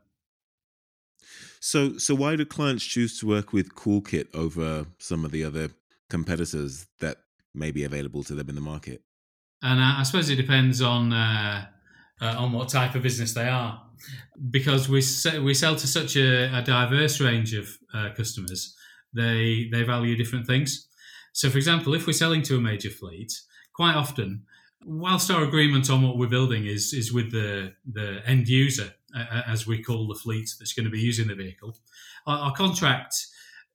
So, 1.66 1.98
so 1.98 2.14
why 2.14 2.36
do 2.36 2.46
clients 2.46 2.86
choose 2.86 3.20
to 3.20 3.26
work 3.26 3.52
with 3.52 3.74
CoolKit 3.74 4.36
over 4.36 4.86
some 5.00 5.26
of 5.26 5.32
the 5.32 5.44
other 5.44 5.72
competitors 6.12 6.86
that 7.00 7.18
may 7.56 7.72
be 7.72 7.84
available 7.84 8.24
to 8.26 8.36
them 8.36 8.50
in 8.50 8.54
the 8.54 8.62
market? 8.62 9.02
And 9.64 9.82
I, 9.82 10.02
I 10.02 10.04
suppose 10.04 10.30
it 10.30 10.36
depends 10.36 10.80
on 10.84 11.12
uh, 11.12 11.66
uh, 12.22 12.36
on 12.38 12.52
what 12.54 12.70
type 12.70 12.94
of 12.94 13.02
business 13.02 13.34
they 13.34 13.48
are, 13.50 13.82
because 14.52 14.88
we 14.88 15.02
se- 15.02 15.40
we 15.40 15.56
sell 15.56 15.76
to 15.76 15.88
such 15.88 16.16
a, 16.16 16.56
a 16.56 16.62
diverse 16.62 17.20
range 17.20 17.56
of 17.56 17.68
uh, 17.96 18.10
customers. 18.16 18.76
They 19.16 19.68
they 19.72 19.82
value 19.82 20.16
different 20.16 20.46
things. 20.46 20.88
So, 21.34 21.50
for 21.50 21.58
example, 21.58 21.96
if 21.96 22.06
we're 22.06 22.14
selling 22.14 22.44
to 22.44 22.58
a 22.58 22.62
major 22.62 22.92
fleet, 22.92 23.34
quite 23.74 23.96
often, 23.96 24.44
whilst 24.86 25.32
our 25.32 25.44
agreement 25.44 25.90
on 25.90 26.04
what 26.04 26.20
we're 26.20 26.28
building 26.28 26.68
is 26.68 26.94
is 26.94 27.12
with 27.12 27.32
the 27.32 27.74
the 27.92 28.22
end 28.28 28.48
user, 28.48 28.94
uh, 29.16 29.42
as 29.48 29.66
we 29.66 29.82
call 29.82 30.08
the 30.08 30.16
fleet 30.16 30.50
that's 30.60 30.74
going 30.74 30.86
to 30.86 30.92
be 30.92 31.00
using 31.00 31.28
the 31.28 31.36
vehicle, 31.36 31.78
our, 32.28 32.38
our 32.38 32.54
contract 32.54 33.16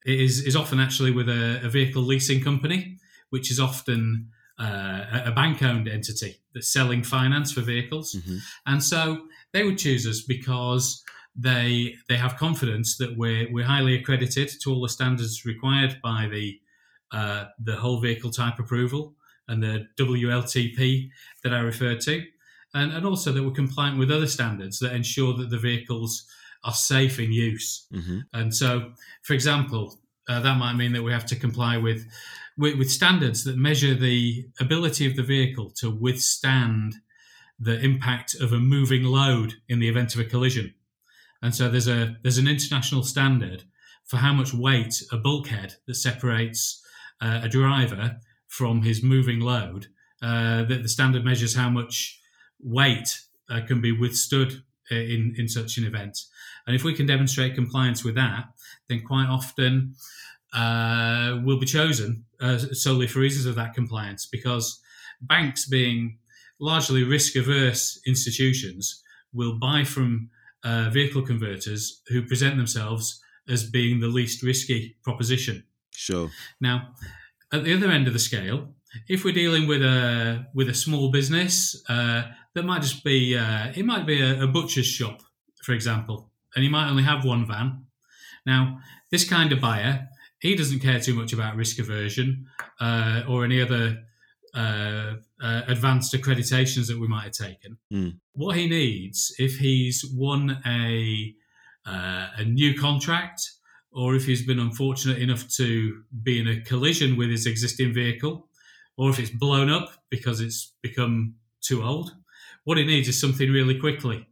is 0.05 0.47
is 0.47 0.57
often 0.57 0.81
actually 0.81 1.11
with 1.11 1.29
a, 1.29 1.61
a 1.65 1.69
vehicle 1.69 2.03
leasing 2.03 2.43
company, 2.43 2.99
which 3.31 3.51
is 3.51 3.61
often 3.61 4.31
uh, 4.59 5.23
a 5.27 5.33
bank 5.33 5.63
owned 5.63 5.89
entity 5.89 6.37
that's 6.55 6.73
selling 6.73 7.03
finance 7.03 7.53
for 7.53 7.63
vehicles. 7.63 8.15
Mm-hmm. 8.15 8.37
And 8.67 8.83
so 8.83 9.23
they 9.53 9.65
would 9.65 9.79
choose 9.79 10.07
us 10.07 10.21
because 10.21 11.03
they 11.37 11.97
they 12.09 12.17
have 12.17 12.37
confidence 12.37 12.97
that 12.99 13.17
we're, 13.17 13.51
we're 13.53 13.65
highly 13.65 13.95
accredited 13.95 14.51
to 14.63 14.71
all 14.71 14.83
the 14.83 14.89
standards 14.89 15.45
required 15.45 15.99
by 16.03 16.29
the 16.31 16.61
uh, 17.13 17.47
the 17.59 17.77
whole 17.77 18.01
vehicle 18.01 18.31
type 18.31 18.59
approval 18.59 19.15
and 19.49 19.63
the 19.63 19.87
WLTP 19.99 21.09
that 21.43 21.53
I 21.53 21.59
referred 21.59 22.01
to, 22.03 22.23
and, 22.75 22.93
and 22.93 23.07
also 23.07 23.33
that 23.33 23.43
we're 23.43 23.51
compliant 23.51 23.99
with 23.99 24.11
other 24.11 24.27
standards 24.27 24.79
that 24.79 24.93
ensure 24.95 25.35
that 25.35 25.51
the 25.51 25.59
vehicles 25.59 26.25
are 26.65 26.75
safe 26.75 27.19
in 27.19 27.33
use. 27.33 27.87
Mm-hmm. 27.93 28.19
And 28.33 28.55
so, 28.55 28.93
for 29.23 29.33
example, 29.35 29.99
uh, 30.29 30.41
that 30.41 30.59
might 30.59 30.75
mean 30.75 30.93
that 30.93 31.03
we 31.03 31.13
have 31.13 31.27
to 31.27 31.37
comply 31.37 31.77
with 31.77 32.07
with, 32.59 32.79
with 32.79 32.91
standards 32.91 33.45
that 33.45 33.57
measure 33.57 33.95
the 33.95 34.47
ability 34.61 35.07
of 35.07 35.17
the 35.17 35.23
vehicle 35.23 35.71
to 35.77 35.91
withstand 35.91 36.97
the 37.59 37.81
impact 37.81 38.35
of 38.35 38.53
a 38.53 38.59
moving 38.59 39.05
load 39.05 39.55
in 39.69 39.79
the 39.79 39.89
event 39.89 40.15
of 40.15 40.21
a 40.21 40.25
collision. 40.25 40.75
And 41.43 41.55
so 41.55 41.71
there's 41.71 41.89
a 41.89 42.17
there's 42.23 42.39
an 42.39 42.49
international 42.49 43.03
standard 43.03 43.65
for 44.05 44.19
how 44.19 44.33
much 44.33 44.53
weight 44.53 45.03
a 45.13 45.17
bulkhead 45.17 45.75
that 45.87 45.95
separates 45.95 46.83
uh, 47.21 47.41
a 47.43 47.49
driver 47.49 48.19
from 48.49 48.83
his 48.83 49.03
moving 49.03 49.41
load. 49.41 49.87
Uh, 50.23 50.65
that 50.65 50.83
the 50.83 50.89
standard 50.89 51.25
measures 51.25 51.55
how 51.55 51.71
much 51.71 52.21
weight 52.63 53.21
uh, 53.51 53.61
can 53.67 53.81
be 53.81 53.93
withstood 53.93 54.63
uh, 54.91 54.97
in 54.97 55.35
in 55.37 55.49
such 55.49 55.79
an 55.79 55.85
event. 55.85 56.19
And 56.67 56.77
if 56.77 56.85
we 56.85 56.95
can 56.95 57.07
demonstrate 57.07 57.55
compliance 57.55 58.05
with 58.05 58.15
that, 58.17 58.45
then 58.89 59.03
quite 59.03 59.27
often 59.27 59.95
uh, 60.53 61.41
will 61.45 61.59
be 61.59 61.67
chosen 61.67 62.25
uh, 62.41 62.59
solely 62.59 63.07
for 63.07 63.21
reasons 63.21 63.47
of 63.47 63.55
that 63.57 63.75
compliance 63.75 64.27
because 64.27 64.81
banks, 65.21 65.67
being 65.67 66.19
largely 66.61 67.05
risk 67.05 67.37
averse 67.37 68.01
institutions, 68.07 69.03
will 69.33 69.59
buy 69.59 69.85
from 69.85 70.31
uh, 70.65 70.91
vehicle 70.91 71.23
converters 71.23 72.03
who 72.09 72.23
present 72.23 72.57
themselves 72.57 73.21
as 73.49 73.69
being 73.69 74.01
the 74.01 74.09
least 74.09 74.43
risky 74.43 74.97
proposition. 75.03 75.65
Sure. 75.93 76.31
Now, 76.61 76.95
at 77.53 77.65
the 77.65 77.75
other 77.75 77.91
end 77.91 78.07
of 78.07 78.13
the 78.13 78.19
scale, 78.19 78.75
if 79.09 79.25
we're 79.25 79.35
dealing 79.35 79.67
with 79.67 79.83
a 79.83 80.47
with 80.55 80.69
a 80.69 80.75
small 80.75 81.11
business, 81.11 81.81
uh, 81.89 82.23
that 82.55 82.65
might 82.65 82.83
just 82.83 83.05
be 83.05 83.37
uh, 83.37 83.73
it 83.75 83.85
might 83.85 84.07
be 84.07 84.21
a, 84.21 84.43
a, 84.43 84.47
butcher's 84.47 84.87
shop, 84.87 85.23
for 85.63 85.73
example, 85.73 86.31
and 86.55 86.63
he 86.63 86.71
might 86.71 86.89
only 86.89 87.03
have 87.03 87.25
one 87.25 87.47
van. 87.47 87.87
Now, 88.47 88.81
this 89.11 89.29
kind 89.29 89.53
of 89.53 89.61
buyer, 89.61 90.09
he 90.41 90.55
doesn't 90.57 90.81
care 90.81 91.01
too 91.01 91.15
much 91.15 91.33
about 91.33 91.57
risk 91.57 91.79
aversion 91.79 92.47
uh, 92.81 93.23
or 93.29 93.45
any 93.45 93.61
other 93.61 93.99
uh, 94.55 95.15
uh, 95.41 95.63
advanced 95.69 96.15
accreditations 96.15 96.89
that 96.89 96.99
we 96.99 97.07
might 97.07 97.25
have 97.25 97.33
taken. 97.33 97.79
Mm. 97.93 98.19
What 98.33 98.57
he 98.57 98.69
needs, 98.69 99.35
if 99.39 99.59
he's 99.59 100.05
won 100.13 100.61
a 100.67 101.35
uh, 101.87 102.29
a 102.37 102.45
new 102.45 102.79
contract, 102.79 103.43
or 103.93 104.15
if 104.15 104.27
he's 104.27 104.47
been 104.47 104.59
unfortunate 104.59 105.19
enough 105.19 105.49
to 105.49 106.03
be 106.23 106.39
in 106.39 106.49
a 106.49 106.61
collision 106.61 107.17
with 107.17 107.31
his 107.31 107.47
existing 107.47 107.93
vehicle, 107.93 108.49
or 108.97 109.11
if 109.11 109.19
it's 109.19 109.31
blown 109.31 109.71
up 109.71 109.89
because 110.11 110.41
it's 110.41 110.75
become 110.83 111.35
too 111.61 111.83
old, 111.83 112.13
what 112.65 112.79
he 112.79 112.85
needs 112.85 113.09
is 113.09 113.21
something 113.21 113.51
really 113.51 113.79
quickly. 113.79 114.27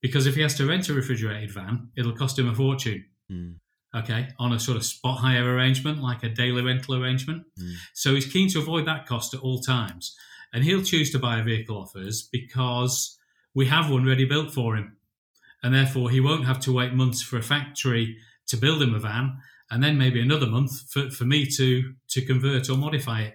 Because 0.00 0.26
if 0.26 0.36
he 0.36 0.42
has 0.42 0.54
to 0.56 0.66
rent 0.66 0.88
a 0.88 0.94
refrigerated 0.94 1.52
van, 1.52 1.90
it'll 1.96 2.14
cost 2.14 2.38
him 2.38 2.48
a 2.48 2.54
fortune. 2.54 3.04
Mm 3.30 3.56
okay, 3.94 4.28
on 4.38 4.52
a 4.52 4.60
sort 4.60 4.76
of 4.76 4.84
spot 4.84 5.18
hire 5.18 5.54
arrangement, 5.54 6.02
like 6.02 6.22
a 6.22 6.28
daily 6.28 6.62
rental 6.62 7.02
arrangement. 7.02 7.44
Mm. 7.60 7.74
So 7.94 8.14
he's 8.14 8.30
keen 8.30 8.48
to 8.50 8.58
avoid 8.58 8.86
that 8.86 9.06
cost 9.06 9.34
at 9.34 9.40
all 9.40 9.60
times. 9.60 10.16
And 10.52 10.64
he'll 10.64 10.82
choose 10.82 11.10
to 11.12 11.18
buy 11.18 11.38
a 11.38 11.44
vehicle 11.44 11.76
off 11.76 11.96
us 11.96 12.22
because 12.22 13.18
we 13.54 13.66
have 13.66 13.90
one 13.90 14.06
ready 14.06 14.24
built 14.24 14.52
for 14.52 14.76
him. 14.76 14.96
And 15.62 15.74
therefore, 15.74 16.10
he 16.10 16.20
won't 16.20 16.46
have 16.46 16.60
to 16.60 16.72
wait 16.72 16.94
months 16.94 17.20
for 17.22 17.36
a 17.36 17.42
factory 17.42 18.16
to 18.46 18.56
build 18.56 18.80
him 18.80 18.94
a 18.94 18.98
van 18.98 19.38
and 19.70 19.82
then 19.82 19.98
maybe 19.98 20.20
another 20.20 20.46
month 20.46 20.90
for, 20.90 21.10
for 21.10 21.24
me 21.24 21.46
to, 21.56 21.92
to 22.08 22.24
convert 22.24 22.70
or 22.70 22.76
modify 22.76 23.22
it. 23.22 23.34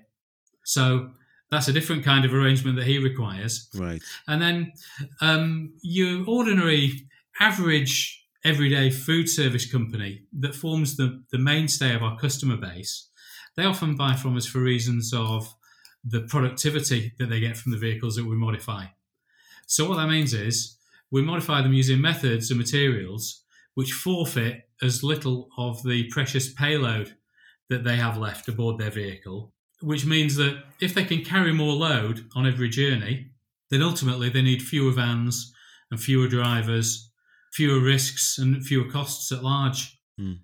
So 0.63 1.11
that's 1.53 1.67
a 1.67 1.73
different 1.73 2.03
kind 2.03 2.25
of 2.25 2.33
arrangement 2.33 2.77
that 2.77 2.85
he 2.85 2.99
requires. 2.99 3.69
Right. 3.75 4.01
And 4.27 4.41
then 4.41 4.73
um, 5.21 5.73
your 5.81 6.23
ordinary 6.27 7.07
average 7.39 8.25
everyday 8.43 8.89
food 8.89 9.29
service 9.29 9.69
company 9.71 10.23
that 10.39 10.55
forms 10.55 10.97
the, 10.97 11.23
the 11.31 11.37
mainstay 11.37 11.95
of 11.95 12.03
our 12.03 12.17
customer 12.17 12.57
base, 12.57 13.09
they 13.55 13.63
often 13.63 13.95
buy 13.95 14.15
from 14.15 14.35
us 14.35 14.45
for 14.45 14.59
reasons 14.59 15.13
of 15.13 15.53
the 16.03 16.21
productivity 16.21 17.13
that 17.19 17.29
they 17.29 17.39
get 17.39 17.55
from 17.55 17.71
the 17.71 17.77
vehicles 17.77 18.15
that 18.15 18.25
we 18.25 18.35
modify. 18.35 18.85
So, 19.67 19.87
what 19.87 19.95
that 19.97 20.09
means 20.09 20.33
is 20.33 20.77
we 21.11 21.21
modify 21.21 21.61
them 21.61 21.73
using 21.73 22.01
methods 22.01 22.49
and 22.51 22.59
materials 22.59 23.43
which 23.75 23.93
forfeit 23.93 24.67
as 24.81 25.03
little 25.03 25.49
of 25.57 25.81
the 25.83 26.09
precious 26.09 26.51
payload 26.53 27.15
that 27.69 27.83
they 27.83 27.95
have 27.95 28.17
left 28.17 28.47
aboard 28.47 28.77
their 28.77 28.91
vehicle, 28.91 29.52
which 29.83 30.05
means 30.05 30.35
that 30.37 30.63
if 30.79 30.93
they 30.93 31.03
can 31.03 31.23
carry 31.23 31.53
more 31.53 31.73
load 31.73 32.25
on 32.35 32.47
every 32.47 32.69
journey, 32.69 33.27
then 33.69 33.81
ultimately 33.81 34.29
they 34.29 34.41
need 34.41 34.61
fewer 34.61 34.91
vans 34.91 35.53
and 35.91 35.99
fewer 35.99 36.27
drivers 36.27 37.11
fewer 37.53 37.79
risks 37.79 38.39
and 38.39 38.65
fewer 38.65 38.89
costs 38.89 39.31
at 39.31 39.43
large. 39.43 39.99
Mm. 40.19 40.39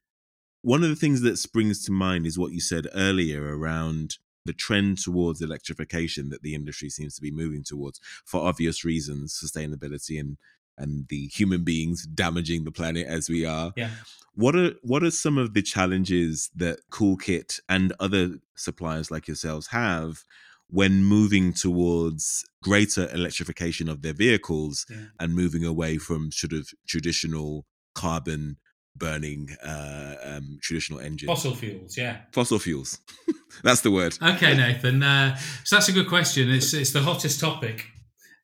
One 0.61 0.83
of 0.83 0.89
the 0.89 0.95
things 0.95 1.21
that 1.21 1.37
springs 1.37 1.83
to 1.85 1.91
mind 1.91 2.25
is 2.25 2.37
what 2.37 2.51
you 2.51 2.61
said 2.61 2.87
earlier 2.93 3.57
around 3.57 4.17
the 4.45 4.53
trend 4.53 4.99
towards 4.99 5.41
electrification 5.41 6.29
that 6.29 6.43
the 6.43 6.53
industry 6.53 6.89
seems 6.89 7.15
to 7.15 7.21
be 7.21 7.31
moving 7.31 7.63
towards 7.63 7.99
for 8.25 8.45
obvious 8.45 8.85
reasons, 8.85 9.39
sustainability 9.43 10.19
and 10.19 10.37
and 10.79 11.07
the 11.09 11.27
human 11.27 11.63
beings 11.63 12.05
damaging 12.05 12.63
the 12.63 12.71
planet 12.71 13.05
as 13.07 13.29
we 13.29 13.45
are. 13.45 13.73
Yeah. 13.75 13.89
What 14.33 14.55
are 14.55 14.71
what 14.81 15.03
are 15.03 15.11
some 15.11 15.37
of 15.37 15.53
the 15.53 15.61
challenges 15.61 16.49
that 16.55 16.79
Coolkit 16.91 17.59
and 17.67 17.93
other 17.99 18.39
suppliers 18.55 19.11
like 19.11 19.27
yourselves 19.27 19.67
have 19.67 20.23
when 20.69 21.03
moving 21.03 21.51
towards 21.51 22.45
greater 22.61 23.09
electrification 23.11 23.89
of 23.89 24.01
their 24.01 24.13
vehicles 24.13 24.85
yeah. 24.89 24.97
and 25.19 25.33
moving 25.33 25.65
away 25.65 25.97
from 25.97 26.31
sort 26.31 26.53
of 26.53 26.69
traditional 26.87 27.65
carbon 27.95 28.57
burning 28.95 29.49
uh, 29.65 30.15
um, 30.23 30.59
traditional 30.61 30.99
engines. 30.99 31.29
Fossil 31.29 31.55
fuels, 31.55 31.97
yeah. 31.97 32.17
Fossil 32.31 32.59
fuels. 32.59 32.99
that's 33.63 33.81
the 33.81 33.91
word. 33.91 34.17
Okay, 34.21 34.55
Nathan. 34.55 35.01
Uh, 35.01 35.35
so 35.63 35.77
that's 35.77 35.89
a 35.89 35.93
good 35.93 36.07
question. 36.07 36.51
It's, 36.51 36.73
it's 36.73 36.91
the 36.91 37.01
hottest 37.01 37.39
topic 37.39 37.87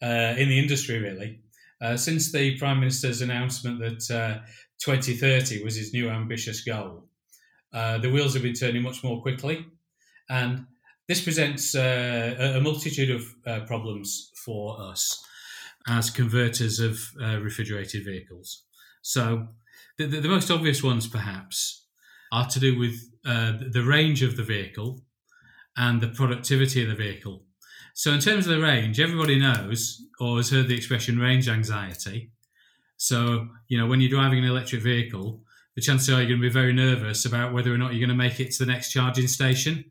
uh, 0.02 0.36
in 0.38 0.50
the 0.50 0.58
industry, 0.58 0.98
really. 0.98 1.42
Uh, 1.82 1.98
since 1.98 2.32
the 2.32 2.58
Prime 2.58 2.80
Minister's 2.80 3.22
announcement 3.22 3.80
that 3.80 4.16
uh, 4.16 4.40
2030 4.84 5.64
was 5.64 5.76
his 5.76 5.94
new 5.94 6.10
ambitious 6.10 6.62
goal, 6.62 7.08
uh, 7.74 7.98
the 7.98 8.10
wheels 8.10 8.34
have 8.34 8.44
been 8.44 8.54
turning 8.54 8.82
much 8.82 9.04
more 9.04 9.22
quickly. 9.22 9.66
And 10.30 10.66
this 11.08 11.24
presents 11.24 11.76
a 11.76 12.60
multitude 12.64 13.12
of 13.12 13.68
problems 13.68 14.32
for 14.44 14.82
us 14.82 15.24
as 15.88 16.10
converters 16.10 16.80
of 16.80 17.00
refrigerated 17.44 18.04
vehicles. 18.06 18.64
So, 19.04 19.50
the, 19.98 20.08
the, 20.08 20.22
the, 20.22 20.30
most 20.30 20.50
obvious 20.50 20.82
ones, 20.82 21.08
perhaps, 21.08 21.86
are 22.32 22.48
to 22.48 22.60
do 22.60 22.78
with 22.78 22.96
uh, 23.26 23.54
the 23.72 23.84
range 23.84 24.24
of 24.24 24.36
the 24.36 24.44
vehicle 24.44 25.02
and 25.78 26.02
the 26.02 26.08
productivity 26.08 26.84
of 26.84 26.90
the 26.90 26.96
vehicle. 26.96 27.45
So, 27.98 28.12
in 28.12 28.20
terms 28.20 28.46
of 28.46 28.56
the 28.56 28.62
range, 28.62 29.00
everybody 29.00 29.40
knows 29.40 30.02
or 30.20 30.38
has 30.38 30.52
heard 30.52 30.68
the 30.68 30.76
expression 30.76 31.18
range 31.18 31.50
anxiety. 31.50 32.30
So, 32.98 33.48
you 33.68 33.78
know, 33.78 33.88
when 33.88 34.00
you're 34.00 34.10
driving 34.10 34.40
an 34.40 34.46
electric 34.46 34.84
vehicle, 34.84 35.42
the 35.76 35.82
chances 35.82 36.10
are 36.10 36.20
you're 36.20 36.28
going 36.28 36.42
to 36.42 36.48
be 36.48 36.50
very 36.50 36.74
nervous 36.74 37.26
about 37.26 37.54
whether 37.54 37.74
or 37.74 37.78
not 37.78 37.94
you're 37.94 38.06
going 38.06 38.18
to 38.18 38.24
make 38.24 38.40
it 38.40 38.52
to 38.52 38.66
the 38.66 38.72
next 38.72 38.92
charging 38.92 39.28
station 39.28 39.86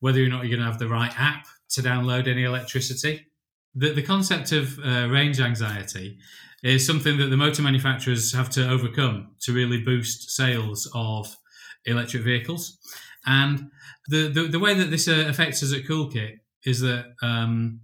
whether 0.00 0.22
or 0.24 0.28
not 0.28 0.44
you're 0.44 0.56
going 0.56 0.66
to 0.66 0.70
have 0.70 0.78
the 0.78 0.88
right 0.88 1.12
app 1.18 1.46
to 1.68 1.82
download 1.82 2.26
any 2.26 2.44
electricity. 2.44 3.26
The, 3.74 3.92
the 3.92 4.02
concept 4.02 4.52
of 4.52 4.78
uh, 4.78 5.08
range 5.08 5.40
anxiety 5.40 6.18
is 6.64 6.86
something 6.86 7.18
that 7.18 7.26
the 7.26 7.36
motor 7.36 7.62
manufacturers 7.62 8.34
have 8.34 8.50
to 8.50 8.68
overcome 8.68 9.32
to 9.42 9.52
really 9.52 9.82
boost 9.82 10.30
sales 10.30 10.90
of 10.94 11.36
electric 11.84 12.24
vehicles. 12.24 12.78
And 13.26 13.70
the, 14.08 14.28
the, 14.28 14.42
the 14.48 14.58
way 14.58 14.74
that 14.74 14.90
this 14.90 15.06
uh, 15.06 15.26
affects 15.28 15.62
us 15.62 15.74
at 15.74 15.84
Coolkit 15.84 16.38
is 16.64 16.80
that 16.80 17.14
um, 17.22 17.80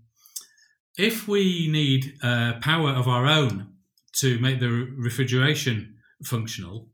if 0.99 1.29
we 1.29 1.69
need 1.71 2.15
uh, 2.23 2.55
power 2.61 2.91
of 2.91 3.09
our 3.09 3.27
own 3.27 3.69
to 4.15 4.39
make 4.39 4.61
the 4.61 4.69
refrigeration 4.97 5.97
functional, 6.25 6.89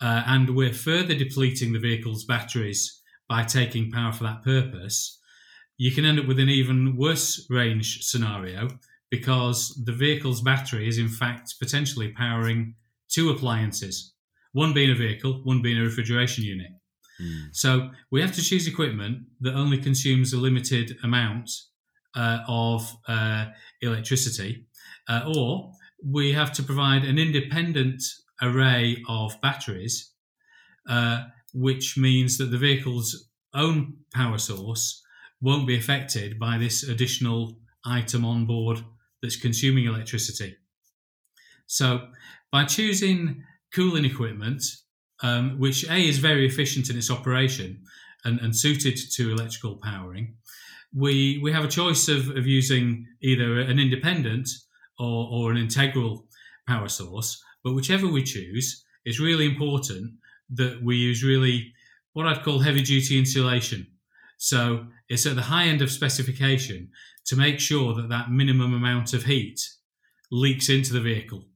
uh, 0.00 0.22
and 0.26 0.54
we're 0.54 0.72
further 0.72 1.14
depleting 1.14 1.72
the 1.72 1.78
vehicle's 1.78 2.24
batteries 2.24 3.00
by 3.28 3.42
taking 3.42 3.90
power 3.90 4.12
for 4.12 4.24
that 4.24 4.42
purpose, 4.42 5.18
you 5.76 5.90
can 5.90 6.04
end 6.04 6.20
up 6.20 6.26
with 6.26 6.38
an 6.38 6.48
even 6.48 6.96
worse 6.96 7.46
range 7.50 8.02
scenario 8.02 8.68
because 9.10 9.80
the 9.84 9.92
vehicle's 9.92 10.40
battery 10.40 10.88
is 10.88 10.98
in 10.98 11.08
fact 11.08 11.54
potentially 11.60 12.08
powering 12.12 12.74
two 13.08 13.30
appliances, 13.30 14.12
one 14.52 14.72
being 14.72 14.90
a 14.90 14.94
vehicle, 14.94 15.40
one 15.44 15.62
being 15.62 15.78
a 15.78 15.82
refrigeration 15.82 16.44
unit. 16.44 16.70
Mm. 17.20 17.48
So 17.52 17.90
we 18.10 18.20
have 18.20 18.32
to 18.34 18.42
choose 18.42 18.66
equipment 18.66 19.26
that 19.40 19.54
only 19.54 19.78
consumes 19.78 20.32
a 20.32 20.38
limited 20.38 20.96
amount 21.02 21.50
uh, 22.14 22.40
of 22.48 22.96
uh, 23.08 23.46
electricity, 23.80 24.66
uh, 25.08 25.22
or 25.34 25.72
we 26.04 26.32
have 26.32 26.52
to 26.52 26.62
provide 26.62 27.04
an 27.04 27.18
independent 27.18 28.02
array 28.42 29.02
of 29.08 29.40
batteries 29.40 30.14
uh, 30.88 31.24
which 31.52 31.96
means 31.96 32.36
that 32.38 32.46
the 32.46 32.58
vehicle's 32.58 33.30
own 33.54 33.94
power 34.12 34.38
source 34.38 35.02
won't 35.40 35.66
be 35.66 35.76
affected 35.76 36.38
by 36.38 36.58
this 36.58 36.82
additional 36.82 37.56
item 37.86 38.24
on 38.24 38.46
board 38.46 38.84
that's 39.22 39.36
consuming 39.36 39.86
electricity. 39.86 40.56
So, 41.66 42.08
by 42.50 42.64
choosing 42.64 43.42
cooling 43.72 44.04
equipment, 44.04 44.62
um, 45.22 45.58
which 45.58 45.88
A 45.88 45.96
is 45.96 46.18
very 46.18 46.46
efficient 46.46 46.90
in 46.90 46.96
its 46.96 47.10
operation 47.10 47.82
and, 48.24 48.40
and 48.40 48.56
suited 48.56 48.98
to 49.14 49.32
electrical 49.32 49.76
powering, 49.76 50.34
we, 50.94 51.40
we 51.42 51.52
have 51.52 51.64
a 51.64 51.68
choice 51.68 52.08
of, 52.08 52.30
of 52.30 52.46
using 52.46 53.06
either 53.20 53.60
an 53.60 53.78
independent 53.78 54.48
or, 54.98 55.28
or 55.30 55.50
an 55.50 55.56
integral 55.56 56.26
power 56.68 56.88
source. 56.88 57.42
But 57.62 57.74
whichever 57.74 58.06
we 58.06 58.22
choose, 58.22 58.84
it's 59.04 59.20
really 59.20 59.46
important 59.46 60.12
that 60.50 60.82
we 60.82 60.96
use 60.96 61.24
really 61.24 61.72
what 62.12 62.26
I'd 62.26 62.42
call 62.42 62.60
heavy 62.60 62.82
duty 62.82 63.18
insulation. 63.18 63.86
So 64.38 64.86
it's 65.08 65.26
at 65.26 65.36
the 65.36 65.42
high 65.42 65.64
end 65.64 65.82
of 65.82 65.90
specification 65.90 66.90
to 67.26 67.36
make 67.36 67.58
sure 67.58 67.94
that 67.94 68.08
that 68.08 68.30
minimum 68.30 68.74
amount 68.74 69.14
of 69.14 69.24
heat 69.24 69.60
leaks 70.30 70.68
into 70.68 70.92
the 70.92 71.00
vehicle, 71.00 71.46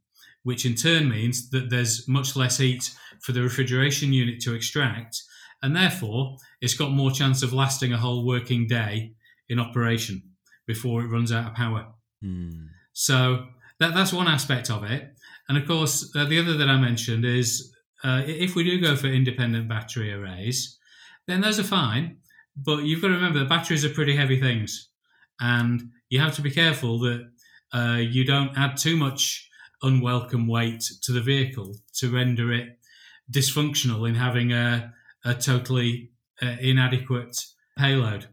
which 0.42 0.64
in 0.64 0.74
turn 0.74 1.08
means 1.08 1.50
that 1.50 1.70
there's 1.70 2.06
much 2.08 2.36
less 2.36 2.58
heat 2.58 2.90
for 3.20 3.32
the 3.32 3.42
refrigeration 3.42 4.12
unit 4.12 4.40
to 4.40 4.54
extract, 4.54 5.20
and 5.62 5.74
therefore 5.74 6.36
it's 6.60 6.74
got 6.74 6.90
more 6.92 7.10
chance 7.10 7.42
of 7.42 7.52
lasting 7.52 7.92
a 7.92 7.98
whole 7.98 8.26
working 8.26 8.66
day 8.66 9.12
in 9.48 9.58
operation 9.58 10.22
before 10.66 11.02
it 11.02 11.08
runs 11.08 11.32
out 11.32 11.48
of 11.48 11.54
power. 11.54 11.86
Mm. 12.24 12.68
So 12.92 13.46
that, 13.80 13.94
that's 13.94 14.12
one 14.12 14.28
aspect 14.28 14.70
of 14.70 14.84
it. 14.84 15.08
And 15.48 15.56
of 15.56 15.66
course, 15.66 16.10
uh, 16.14 16.24
the 16.26 16.38
other 16.38 16.56
that 16.58 16.68
I 16.68 16.78
mentioned 16.78 17.24
is 17.24 17.74
uh, 18.04 18.22
if 18.26 18.54
we 18.54 18.64
do 18.64 18.80
go 18.80 18.94
for 18.96 19.06
independent 19.06 19.68
battery 19.68 20.12
arrays, 20.12 20.78
then 21.26 21.40
those 21.40 21.58
are 21.58 21.64
fine. 21.64 22.18
but 22.64 22.84
you've 22.84 23.00
got 23.00 23.08
to 23.08 23.14
remember 23.14 23.38
that 23.40 23.48
batteries 23.48 23.84
are 23.84 23.90
pretty 23.90 24.16
heavy 24.16 24.40
things, 24.40 24.90
and 25.40 25.90
you 26.08 26.20
have 26.20 26.34
to 26.34 26.42
be 26.42 26.50
careful 26.50 26.98
that 27.00 27.30
uh, 27.72 27.98
you 28.00 28.24
don't 28.24 28.56
add 28.56 28.76
too 28.76 28.96
much 28.96 29.48
unwelcome 29.82 30.46
weight 30.46 30.82
to 31.02 31.12
the 31.12 31.20
vehicle 31.20 31.74
to 31.94 32.12
render 32.12 32.52
it 32.52 32.78
dysfunctional 33.30 34.08
in 34.08 34.14
having 34.14 34.52
a, 34.52 34.92
a 35.24 35.34
totally 35.34 36.10
uh, 36.42 36.56
inadequate 36.60 37.36
payload. 37.76 38.26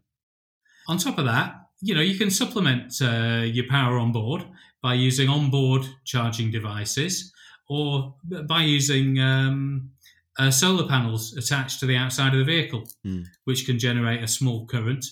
On 0.88 0.98
top 0.98 1.18
of 1.18 1.26
that, 1.26 1.56
you 1.82 1.94
know, 1.94 2.02
you 2.02 2.18
can 2.18 2.30
supplement 2.30 2.94
uh, 3.02 3.44
your 3.44 3.68
power 3.68 3.98
on 3.98 4.12
board 4.12 4.46
by 4.82 4.94
using 4.94 5.30
onboard 5.30 5.86
charging 6.04 6.52
devices 6.52 7.32
or 7.68 8.16
by 8.48 8.62
using 8.62 9.20
um, 9.20 9.90
uh, 10.38 10.52
solar 10.52 10.88
panels 10.88 11.36
attached 11.36 11.80
to 11.80 11.86
the 11.86 11.96
outside 11.96 12.34
of 12.34 12.40
the 12.40 12.46
vehicle, 12.46 12.84
mm. 13.06 13.24
which 13.46 13.66
can 13.66 13.80
generate 13.80 14.24
a 14.24 14.28
small 14.28 14.66
current, 14.68 15.06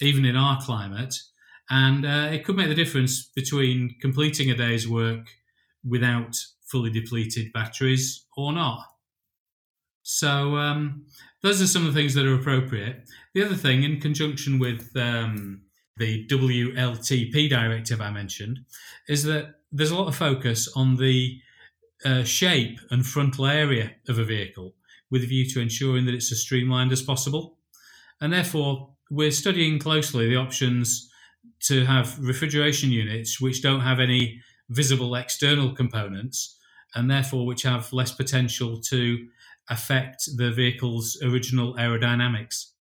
even 0.00 0.24
in 0.24 0.36
our 0.36 0.60
climate. 0.60 1.14
And 1.70 2.06
uh, 2.06 2.28
it 2.32 2.44
could 2.44 2.56
make 2.56 2.68
the 2.68 2.74
difference 2.74 3.30
between 3.34 3.96
completing 4.00 4.50
a 4.50 4.56
day's 4.56 4.88
work 4.88 5.26
without 5.84 6.36
fully 6.62 6.90
depleted 6.90 7.52
batteries 7.52 8.26
or 8.36 8.52
not. 8.52 8.84
So, 10.02 10.56
um, 10.56 11.04
those 11.42 11.60
are 11.60 11.66
some 11.66 11.86
of 11.86 11.92
the 11.92 12.00
things 12.00 12.14
that 12.14 12.26
are 12.26 12.34
appropriate. 12.34 13.08
The 13.34 13.44
other 13.44 13.54
thing, 13.54 13.84
in 13.84 14.00
conjunction 14.00 14.58
with 14.58 14.90
um, 14.96 15.62
the 15.96 16.26
WLTP 16.28 17.48
directive 17.48 18.00
I 18.00 18.10
mentioned, 18.10 18.60
is 19.08 19.24
that 19.24 19.56
there's 19.70 19.90
a 19.90 19.96
lot 19.96 20.08
of 20.08 20.16
focus 20.16 20.68
on 20.74 20.96
the 20.96 21.38
uh, 22.04 22.24
shape 22.24 22.78
and 22.90 23.04
frontal 23.04 23.46
area 23.46 23.92
of 24.08 24.18
a 24.18 24.24
vehicle 24.24 24.74
with 25.10 25.22
a 25.22 25.26
view 25.26 25.48
to 25.50 25.60
ensuring 25.60 26.06
that 26.06 26.14
it's 26.14 26.32
as 26.32 26.40
streamlined 26.40 26.92
as 26.92 27.02
possible. 27.02 27.58
And 28.20 28.32
therefore, 28.32 28.90
we're 29.10 29.30
studying 29.30 29.78
closely 29.78 30.28
the 30.28 30.36
options 30.36 31.10
to 31.60 31.84
have 31.84 32.18
refrigeration 32.18 32.90
units 32.90 33.40
which 33.40 33.62
don't 33.62 33.80
have 33.80 34.00
any 34.00 34.40
visible 34.68 35.14
external 35.14 35.74
components 35.74 36.58
and 36.94 37.10
therefore 37.10 37.46
which 37.46 37.62
have 37.62 37.92
less 37.92 38.12
potential 38.12 38.80
to 38.80 39.26
affect 39.68 40.24
the 40.36 40.50
vehicle's 40.50 41.18
original 41.22 41.74
aerodynamics. 41.74 42.72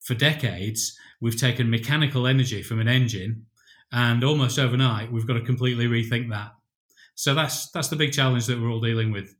For 0.00 0.14
decades, 0.14 0.96
we've 1.20 1.38
taken 1.38 1.70
mechanical 1.70 2.26
energy 2.26 2.62
from 2.62 2.80
an 2.80 2.88
engine, 2.88 3.46
and 3.92 4.24
almost 4.24 4.58
overnight, 4.58 5.12
we've 5.12 5.26
got 5.26 5.34
to 5.34 5.42
completely 5.42 5.86
rethink 5.86 6.30
that. 6.30 6.52
So 7.14 7.34
that's 7.34 7.70
that's 7.70 7.88
the 7.88 7.96
big 7.96 8.12
challenge 8.12 8.46
that 8.46 8.58
we're 8.58 8.70
all 8.70 8.80
dealing 8.80 9.12
with. 9.12 9.34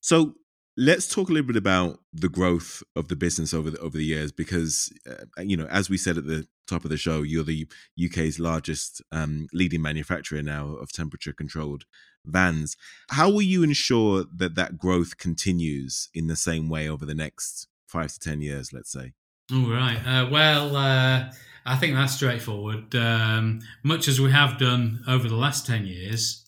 So 0.00 0.34
let's 0.76 1.08
talk 1.08 1.28
a 1.28 1.32
little 1.32 1.46
bit 1.46 1.56
about 1.56 2.00
the 2.12 2.28
growth 2.28 2.82
of 2.96 3.08
the 3.08 3.16
business 3.16 3.54
over 3.54 3.70
the 3.70 3.78
over 3.78 3.96
the 3.96 4.04
years, 4.04 4.32
because 4.32 4.92
uh, 5.08 5.42
you 5.42 5.56
know, 5.56 5.66
as 5.66 5.88
we 5.88 5.96
said 5.96 6.18
at 6.18 6.26
the 6.26 6.46
top 6.66 6.84
of 6.84 6.90
the 6.90 6.96
show, 6.96 7.22
you're 7.22 7.44
the 7.44 7.68
UK's 8.02 8.38
largest 8.38 9.02
um, 9.12 9.46
leading 9.52 9.82
manufacturer 9.82 10.42
now 10.42 10.74
of 10.74 10.92
temperature 10.92 11.32
controlled 11.32 11.84
vans. 12.24 12.76
How 13.10 13.30
will 13.30 13.42
you 13.42 13.62
ensure 13.62 14.24
that 14.36 14.54
that 14.54 14.78
growth 14.78 15.18
continues 15.18 16.08
in 16.14 16.26
the 16.26 16.36
same 16.36 16.68
way 16.68 16.88
over 16.88 17.04
the 17.04 17.14
next 17.14 17.68
five 17.86 18.12
to 18.12 18.18
ten 18.18 18.40
years, 18.40 18.72
let's 18.72 18.90
say? 18.90 19.12
All 19.52 19.70
right. 19.70 20.00
Uh, 20.06 20.28
well, 20.30 20.74
uh, 20.74 21.30
I 21.66 21.76
think 21.76 21.94
that's 21.94 22.14
straightforward. 22.14 22.94
Um, 22.94 23.60
much 23.82 24.08
as 24.08 24.20
we 24.20 24.30
have 24.32 24.58
done 24.58 25.04
over 25.06 25.28
the 25.28 25.36
last 25.36 25.66
ten 25.66 25.86
years, 25.86 26.43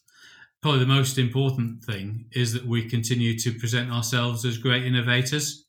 probably 0.62 0.80
the 0.80 0.86
most 0.86 1.18
important 1.18 1.84
thing 1.84 2.26
is 2.32 2.52
that 2.52 2.66
we 2.66 2.88
continue 2.88 3.38
to 3.38 3.52
present 3.52 3.90
ourselves 3.90 4.44
as 4.44 4.58
great 4.58 4.84
innovators, 4.84 5.66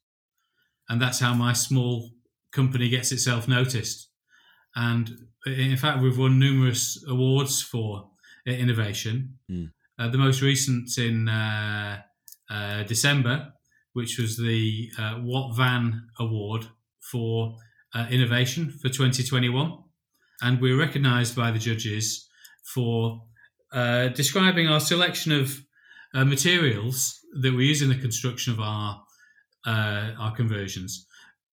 and 0.89 1.01
that's 1.01 1.19
how 1.19 1.33
my 1.33 1.53
small 1.53 2.11
company 2.51 2.89
gets 2.89 3.11
itself 3.11 3.47
noticed. 3.47 4.09
And 4.75 5.27
in 5.45 5.77
fact, 5.77 6.01
we've 6.01 6.17
won 6.17 6.39
numerous 6.39 7.03
awards 7.07 7.61
for 7.61 8.09
innovation. 8.45 9.37
Mm. 9.49 9.71
Uh, 9.99 10.09
the 10.09 10.17
most 10.17 10.41
recent 10.41 10.97
in 10.97 11.27
uh, 11.27 12.01
uh, 12.49 12.83
December, 12.83 13.51
which 13.93 14.19
was 14.19 14.37
the 14.37 14.91
uh, 14.97 15.15
What 15.15 15.55
Van 15.55 16.07
Award 16.19 16.67
for 16.99 17.55
uh, 17.93 18.05
Innovation 18.11 18.69
for 18.69 18.89
2021. 18.89 19.77
And 20.41 20.61
we 20.61 20.71
were 20.71 20.79
recognised 20.79 21.35
by 21.35 21.49
the 21.51 21.59
judges 21.59 22.29
for 22.63 23.23
uh, 23.73 24.07
describing 24.09 24.67
our 24.67 24.79
selection 24.79 25.31
of 25.31 25.63
materials 26.13 27.19
that 27.41 27.53
we 27.53 27.65
use 27.65 27.81
in 27.81 27.89
the 27.89 27.95
construction 27.95 28.53
of 28.53 28.59
our 28.59 29.03
our 29.65 30.33
conversions, 30.35 31.05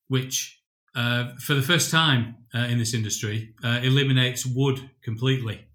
which 0.08 0.60
for 0.94 1.54
the 1.54 1.62
first 1.62 1.90
time 1.90 2.36
in 2.54 2.78
this 2.78 2.94
industry 2.94 3.52
eliminates 3.82 4.46
wood 4.46 4.90
completely 5.02 5.66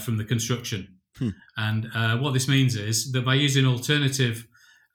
from 0.00 0.16
the 0.16 0.24
construction. 0.24 0.94
Hmm. 1.18 1.28
And 1.56 1.90
uh, 1.94 2.18
what 2.18 2.34
this 2.34 2.48
means 2.48 2.76
is 2.76 3.12
that 3.12 3.24
by 3.24 3.34
using 3.34 3.66
alternative 3.66 4.46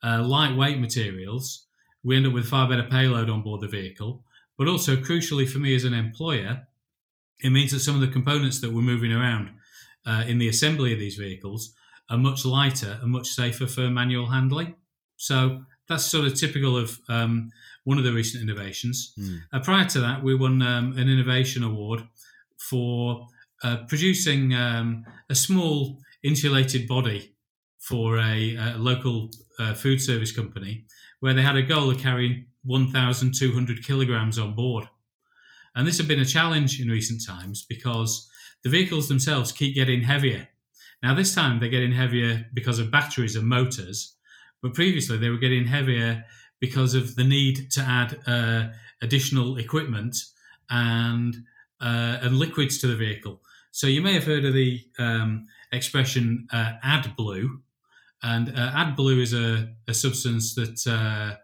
uh, 0.02 0.22
lightweight 0.22 0.78
materials, 0.78 1.66
we 2.02 2.16
end 2.16 2.26
up 2.26 2.32
with 2.32 2.46
far 2.48 2.68
better 2.68 2.86
payload 2.90 3.30
on 3.30 3.42
board 3.42 3.60
the 3.60 3.68
vehicle. 3.68 4.24
But 4.58 4.68
also, 4.68 4.96
crucially 4.96 5.48
for 5.48 5.58
me 5.58 5.74
as 5.74 5.84
an 5.84 5.94
employer, 5.94 6.66
it 7.42 7.50
means 7.50 7.72
that 7.72 7.80
some 7.80 7.94
of 7.94 8.02
the 8.02 8.08
components 8.08 8.60
that 8.60 8.72
we're 8.72 8.82
moving 8.82 9.12
around 9.12 9.50
uh, 10.06 10.24
in 10.26 10.38
the 10.38 10.48
assembly 10.48 10.92
of 10.92 10.98
these 10.98 11.16
vehicles 11.16 11.74
are 12.08 12.18
much 12.18 12.44
lighter 12.44 12.98
and 13.02 13.10
much 13.12 13.28
safer 13.28 13.66
for 13.66 13.88
manual 13.88 14.26
handling. 14.26 14.74
So 15.16 15.64
that's 15.88 16.04
sort 16.04 16.26
of 16.26 16.34
typical 16.34 16.76
of 16.76 16.98
um, 17.08 17.50
one 17.84 17.98
of 17.98 18.04
the 18.04 18.12
recent 18.12 18.42
innovations. 18.42 19.12
Mm. 19.18 19.40
Uh, 19.52 19.60
prior 19.60 19.86
to 19.86 20.00
that, 20.00 20.22
we 20.22 20.34
won 20.34 20.62
um, 20.62 20.96
an 20.96 21.08
innovation 21.08 21.62
award 21.62 22.02
for 22.58 23.26
uh, 23.62 23.78
producing 23.88 24.54
um, 24.54 25.04
a 25.28 25.34
small 25.34 25.98
insulated 26.22 26.86
body 26.88 27.34
for 27.78 28.18
a, 28.18 28.56
a 28.56 28.74
local 28.78 29.30
uh, 29.58 29.74
food 29.74 30.00
service 30.00 30.32
company 30.32 30.84
where 31.20 31.34
they 31.34 31.42
had 31.42 31.56
a 31.56 31.62
goal 31.62 31.90
of 31.90 31.98
carrying 31.98 32.46
1,200 32.64 33.84
kilograms 33.84 34.38
on 34.38 34.54
board. 34.54 34.86
And 35.74 35.86
this 35.86 35.98
had 35.98 36.08
been 36.08 36.20
a 36.20 36.24
challenge 36.24 36.80
in 36.80 36.88
recent 36.88 37.22
times 37.26 37.64
because 37.68 38.29
the 38.62 38.70
vehicles 38.70 39.08
themselves 39.08 39.52
keep 39.52 39.74
getting 39.74 40.02
heavier. 40.02 40.48
Now, 41.02 41.14
this 41.14 41.34
time 41.34 41.58
they're 41.58 41.68
getting 41.68 41.92
heavier 41.92 42.46
because 42.52 42.78
of 42.78 42.90
batteries 42.90 43.36
and 43.36 43.46
motors, 43.48 44.16
but 44.62 44.74
previously 44.74 45.16
they 45.16 45.30
were 45.30 45.38
getting 45.38 45.66
heavier 45.66 46.24
because 46.60 46.94
of 46.94 47.16
the 47.16 47.24
need 47.24 47.70
to 47.72 47.80
add 47.80 48.18
uh, 48.26 48.68
additional 49.00 49.56
equipment 49.56 50.16
and 50.68 51.36
uh, 51.80 52.18
and 52.20 52.38
liquids 52.38 52.78
to 52.78 52.86
the 52.86 52.96
vehicle. 52.96 53.40
So 53.70 53.86
you 53.86 54.02
may 54.02 54.12
have 54.12 54.24
heard 54.24 54.44
of 54.44 54.52
the 54.52 54.82
um, 54.98 55.46
expression 55.72 56.46
uh, 56.52 56.72
AdBlue, 56.84 57.48
and 58.22 58.50
uh, 58.50 58.72
AdBlue 58.72 59.22
is 59.22 59.32
a, 59.32 59.72
a 59.88 59.94
substance 59.94 60.54
that 60.56 60.86
uh, 60.86 61.36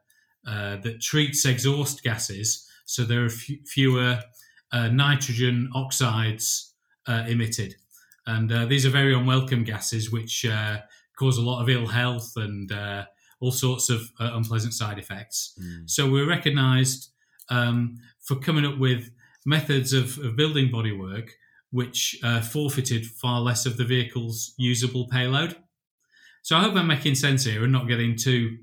uh, 0.51 0.77
that 0.77 1.01
treats 1.01 1.47
exhaust 1.47 2.03
gases, 2.03 2.69
so 2.85 3.05
there 3.05 3.23
are 3.23 3.27
f- 3.27 3.51
fewer 3.67 4.21
uh, 4.73 4.89
nitrogen 4.89 5.71
oxides 5.75 6.75
uh, 7.07 7.25
emitted, 7.29 7.75
and 8.27 8.69
these 8.69 8.85
are 8.87 8.91
very 8.91 9.15
unwelcome 9.15 9.65
gases 9.65 10.11
which 10.11 10.47
cause 11.19 11.39
a 11.39 11.43
lot 11.43 11.63
of 11.63 11.69
ill 11.69 11.87
health 11.87 12.33
and 12.37 12.73
all 13.41 13.53
sorts 13.53 13.91
of 13.91 14.01
unpleasant 14.19 14.73
side 14.73 14.99
effects. 14.99 15.59
Mm. 15.61 15.89
So 15.89 16.11
we're 16.11 16.29
recognised 16.29 17.11
um, 17.51 17.99
for 18.23 18.37
coming 18.37 18.65
up 18.65 18.79
with 18.79 19.11
methods 19.45 19.93
of, 19.93 20.19
of 20.19 20.37
building 20.37 20.69
bodywork 20.69 21.31
which 21.71 22.19
uh, 22.23 22.41
forfeited 22.41 23.07
far 23.07 23.41
less 23.41 23.67
of 23.67 23.77
the 23.77 23.85
vehicle's 23.85 24.55
usable 24.57 25.09
payload. 25.09 25.57
So 26.43 26.57
I 26.57 26.61
hope 26.61 26.75
I'm 26.75 26.87
making 26.87 27.17
sense 27.17 27.45
here 27.45 27.65
and 27.65 27.73
not 27.73 27.89
getting 27.89 28.17
too 28.17 28.59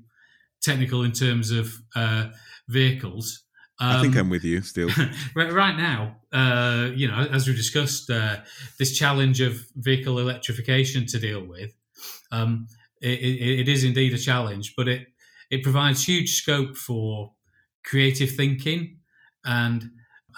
technical 0.62 1.02
in 1.02 1.12
terms 1.12 1.50
of 1.50 1.72
uh, 1.94 2.30
vehicles. 2.68 3.44
Um, 3.80 3.96
I 3.96 4.02
think 4.02 4.14
um, 4.14 4.20
I'm 4.20 4.30
with 4.30 4.44
you 4.44 4.62
still. 4.62 4.88
right 5.34 5.76
now, 5.76 6.16
uh, 6.32 6.90
you 6.94 7.08
know, 7.08 7.26
as 7.32 7.48
we 7.48 7.54
discussed, 7.54 8.08
uh, 8.08 8.36
this 8.78 8.96
challenge 8.96 9.40
of 9.40 9.66
vehicle 9.74 10.18
electrification 10.18 11.06
to 11.06 11.18
deal 11.18 11.44
with, 11.44 11.74
um, 12.30 12.68
it, 13.00 13.18
it, 13.18 13.60
it 13.60 13.68
is 13.68 13.82
indeed 13.82 14.14
a 14.14 14.18
challenge, 14.18 14.74
but 14.76 14.88
it 14.88 15.08
it 15.50 15.62
provides 15.62 16.04
huge 16.04 16.34
scope 16.34 16.76
for 16.76 17.32
creative 17.84 18.30
thinking 18.30 18.98
and 19.44 19.90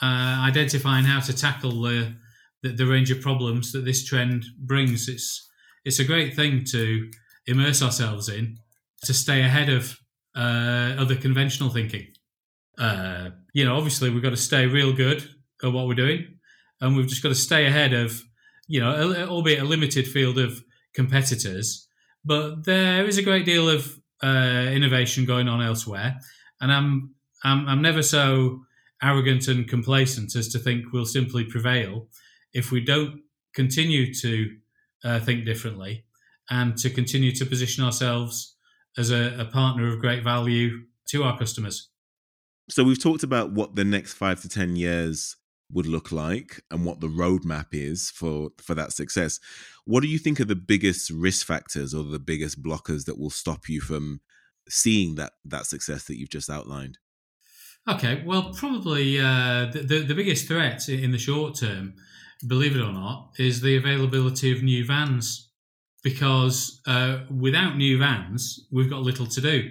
uh, 0.03 0.45
identifying 0.47 1.05
how 1.05 1.21
to 1.21 1.37
tackle 1.37 1.83
the 1.83 2.15
the, 2.63 2.71
the 2.71 2.87
range 2.87 3.11
of 3.11 3.21
problems 3.21 3.73
that 3.73 3.85
this 3.85 4.05
trend 4.05 4.45
brings. 4.59 5.09
It's 5.09 5.49
it's 5.85 5.99
a 5.99 6.05
great 6.05 6.35
thing 6.35 6.65
to 6.73 7.11
immerse 7.47 7.83
ourselves 7.83 8.29
in 8.29 8.59
to 9.03 9.15
stay 9.15 9.43
ahead 9.43 9.69
of 9.69 9.99
uh, 10.35 10.97
other 10.99 11.17
conventional 11.17 11.71
thinking. 11.71 12.09
Uh, 12.79 13.31
you 13.53 13.65
know, 13.65 13.77
obviously 13.77 14.11
we've 14.11 14.23
got 14.23 14.31
to 14.31 14.37
stay 14.37 14.67
real 14.67 14.93
good 14.93 15.29
at 15.63 15.73
what 15.73 15.87
we're 15.87 15.95
doing, 15.95 16.39
and 16.81 16.97
we've 16.97 17.07
just 17.07 17.23
got 17.23 17.31
to 17.31 17.35
stay 17.35 17.67
ahead 17.67 17.93
of, 17.93 18.23
you 18.69 18.81
know, 18.81 19.27
albeit 19.29 19.61
a 19.61 19.65
limited 19.65 20.07
field 20.07 20.39
of 20.39 20.63
competitors. 20.95 21.89
But 22.25 22.65
there 22.65 23.07
is 23.07 23.19
a 23.19 23.23
great 23.23 23.45
deal 23.45 23.69
of 23.69 23.99
uh, 24.23 24.69
innovation 24.71 25.25
going 25.25 25.49
on 25.49 25.63
elsewhere, 25.63 26.19
and 26.61 26.73
I'm 26.73 27.15
I'm, 27.45 27.69
I'm 27.69 27.83
never 27.83 28.03
so 28.03 28.63
arrogant 29.03 29.49
and 29.49 29.69
complacent 29.69 30.35
as 30.35 30.49
to 30.49 30.59
think 30.59 30.93
we'll 30.93 31.05
simply 31.05 31.45
prevail 31.45 32.09
if 32.53 32.73
we 32.73 32.81
don't 32.81 33.21
continue 33.55 34.13
to 34.15 34.57
uh, 35.05 35.21
think 35.21 35.45
differently 35.45 36.05
and 36.51 36.77
to 36.79 36.91
continue 36.91 37.33
to 37.33 37.45
position 37.45 37.85
ourselves 37.85 38.57
as 38.97 39.11
a, 39.11 39.37
a 39.39 39.45
partner 39.45 39.93
of 39.93 40.01
great 40.01 40.25
value 40.25 40.83
to 41.09 41.23
our 41.23 41.39
customers. 41.39 41.91
So 42.69 42.83
we've 42.83 43.03
talked 43.03 43.23
about 43.23 43.53
what 43.53 43.77
the 43.77 43.85
next 43.85 44.15
five 44.15 44.41
to 44.43 44.49
ten 44.49 44.77
years 44.77 45.37
would 45.73 45.87
look 45.87 46.13
like 46.13 46.61
and 46.71 46.85
what 46.85 47.01
the 47.01 47.09
roadmap 47.09 47.67
is 47.73 48.11
for 48.11 48.51
for 48.59 48.75
that 48.75 48.93
success. 48.93 49.41
What 49.85 50.03
do 50.03 50.09
you 50.09 50.19
think 50.19 50.41
are 50.41 50.45
the 50.45 50.57
biggest 50.57 51.11
risk 51.11 51.47
factors 51.47 51.95
or 51.95 52.05
the 52.05 52.19
biggest 52.19 52.63
blockers 52.63 53.05
that 53.07 53.19
will 53.19 53.31
stop 53.31 53.69
you 53.69 53.81
from 53.81 54.21
seeing 54.69 55.15
that 55.17 55.35
that 55.45 55.67
success 55.67 56.05
that 56.05 56.19
you've 56.19 56.31
just 56.31 56.51
outlined? 56.51 56.99
Okay, 57.89 58.23
well, 58.27 58.53
probably 58.53 59.21
uh, 59.21 59.67
the, 59.73 59.85
the, 59.87 59.99
the 60.01 60.15
biggest 60.15 60.49
threat 60.49 60.89
in 60.89 61.13
the 61.13 61.19
short 61.19 61.57
term, 61.57 61.95
believe 62.45 62.75
it 62.75 62.81
or 62.81 62.93
not, 62.93 63.31
is 63.39 63.61
the 63.61 63.77
availability 63.77 64.51
of 64.51 64.65
new 64.65 64.85
vans, 64.85 65.53
because 66.03 66.81
uh, 66.89 67.21
without 67.31 67.77
new 67.77 67.97
vans, 67.97 68.67
we've 68.73 68.91
got 68.91 69.03
little 69.03 69.27
to 69.27 69.41
do, 69.41 69.71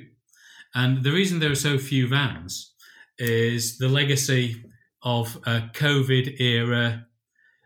and 0.74 1.04
the 1.04 1.12
reason 1.12 1.40
there 1.40 1.52
are 1.52 1.56
so 1.56 1.78
few 1.78 2.08
vans 2.08 2.75
is 3.18 3.78
the 3.78 3.90
legacy 3.90 4.64
of 5.02 5.38
uh, 5.46 5.62
COVID 5.74 6.40
era 6.40 7.06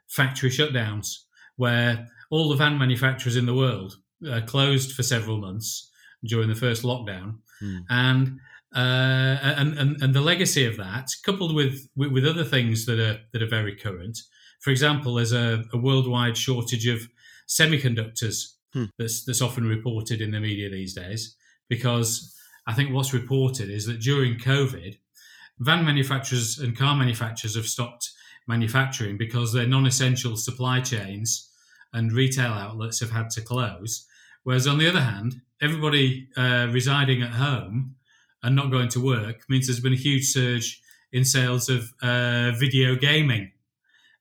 factory 0.08 0.50
shutdowns, 0.50 1.24
where 1.56 2.08
all 2.30 2.50
the 2.50 2.56
van 2.56 2.78
manufacturers 2.78 3.36
in 3.36 3.46
the 3.46 3.54
world 3.54 3.98
uh, 4.30 4.42
closed 4.46 4.92
for 4.94 5.04
several 5.04 5.38
months 5.38 5.90
during 6.24 6.50
the 6.50 6.56
first 6.56 6.84
lockdown, 6.84 7.38
mm. 7.62 7.84
and, 7.90 8.40
uh, 8.76 9.38
and 9.60 9.78
and 9.78 10.02
and 10.02 10.14
the 10.14 10.22
legacy 10.22 10.66
of 10.66 10.78
that, 10.78 11.10
coupled 11.24 11.56
with, 11.56 11.88
with, 11.96 12.12
with 12.12 12.26
other 12.26 12.44
things 12.44 12.86
that 12.86 13.00
are 13.00 13.20
that 13.32 13.42
are 13.42 13.48
very 13.48 13.76
current. 13.76 14.18
For 14.60 14.72
example, 14.72 15.16
there's 15.16 15.32
a, 15.32 15.64
a 15.72 15.78
worldwide 15.78 16.36
shortage 16.36 16.86
of 16.88 17.08
semiconductors 17.48 18.56
hmm. 18.74 18.86
that's 18.98 19.24
that's 19.24 19.42
often 19.42 19.66
reported 19.66 20.20
in 20.22 20.32
the 20.32 20.40
media 20.40 20.70
these 20.70 20.94
days, 20.94 21.36
because 21.70 22.36
I 22.68 22.74
think 22.74 22.92
what's 22.92 23.14
reported 23.14 23.70
is 23.70 23.86
that 23.86 24.02
during 24.02 24.38
COVID, 24.38 24.98
van 25.60 25.86
manufacturers 25.86 26.60
and 26.60 26.78
car 26.78 26.96
manufacturers 26.96 27.56
have 27.56 27.68
stopped 27.68 28.12
manufacturing 28.48 29.18
because 29.18 29.54
their 29.54 29.68
non-essential 29.68 30.36
supply 30.36 30.80
chains 30.82 31.50
and 31.94 32.12
retail 32.12 32.52
outlets 32.52 33.00
have 33.00 33.12
had 33.12 33.30
to 33.32 33.42
close. 33.42 34.06
Whereas 34.44 34.68
on 34.68 34.78
the 34.78 34.88
other 34.88 35.02
hand, 35.02 35.42
everybody 35.62 36.30
uh, 36.38 36.68
residing 36.72 37.22
at 37.22 37.32
home 37.32 37.96
and 38.42 38.56
not 38.56 38.72
going 38.72 38.90
to 38.90 39.04
work 39.04 39.44
means 39.50 39.68
there's 39.68 39.80
been 39.80 39.94
a 39.94 39.98
huge 39.98 40.26
surge 40.26 40.82
in 41.12 41.26
sales 41.26 41.70
of 41.70 41.94
uh, 42.02 42.52
video 42.52 42.96
gaming. 42.96 43.52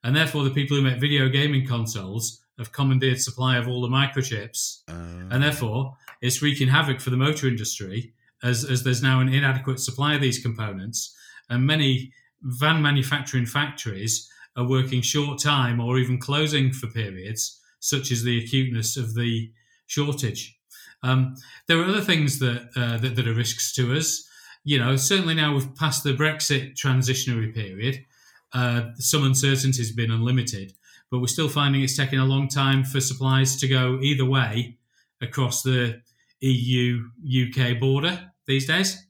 And 0.03 0.17
therefore, 0.17 0.45
the 0.45 0.51
people 0.51 0.77
who 0.77 0.83
make 0.83 1.01
video 1.01 1.29
gaming 1.29 1.67
consoles 1.67 2.41
have 2.57 2.73
commandeered 2.73 3.21
supply 3.21 3.57
of 3.57 3.69
all 3.69 3.81
the 3.81 3.89
microchips. 3.89 4.83
Uh... 4.89 5.29
And 5.31 5.43
therefore, 5.43 5.97
it's 6.21 6.43
wreaking 6.43 6.69
havoc 6.69 7.01
for 7.01 7.11
the 7.11 7.17
motor 7.17 7.47
industry 7.47 8.13
as, 8.43 8.65
as 8.65 8.83
there's 8.83 9.03
now 9.03 9.21
an 9.21 9.29
inadequate 9.29 9.81
supply 9.81 10.15
of 10.15 10.21
these 10.21 10.41
components. 10.41 11.15
And 11.49 11.67
many 11.67 12.13
van 12.43 12.83
manufacturing 12.83 13.47
factories 13.47 14.31
are 14.57 14.69
working 14.69 15.03
short 15.03 15.41
time 15.41 15.81
or 15.81 15.99
even 15.99 16.19
closing 16.19 16.73
for 16.73 16.89
periods, 16.89 17.61
such 17.81 18.11
as 18.11 18.23
the 18.23 18.43
acuteness 18.43 18.97
of 18.97 19.15
the 19.15 19.51
shortage. 19.87 20.59
Um, 21.03 21.37
there 21.67 21.79
are 21.79 21.85
other 21.85 22.01
things 22.01 22.39
that, 22.41 22.69
uh, 22.77 22.99
that, 22.99 23.17
that 23.17 23.29
are 23.29 23.35
risks 23.35 23.73
to 23.75 23.95
us. 23.97 24.29
You 24.65 24.79
know, 24.79 24.97
certainly 24.97 25.35
now 25.35 25.55
we've 25.55 25.75
passed 25.77 26.03
the 26.05 26.15
Brexit 26.15 26.75
transitionary 26.75 27.55
period. 27.55 28.05
Uh, 28.53 28.91
some 28.97 29.25
uncertainty 29.25 29.79
has 29.79 29.93
been 29.93 30.11
unlimited, 30.11 30.73
but 31.11 31.21
we're 31.21 31.27
still 31.27 31.49
finding 31.49 31.83
it's 31.83 31.97
taking 31.97 32.19
a 32.19 32.25
long 32.25 32.49
time 32.49 32.83
for 32.83 33.01
supplies 33.01 33.57
to 33.57 33.69
go 33.69 33.99
either 34.03 34.25
way 34.25 34.77
across 35.21 35.63
the 35.63 36.01
EU 36.41 37.05
UK 37.25 37.79
border 37.79 38.31
these 38.47 38.67
days. 38.67 39.07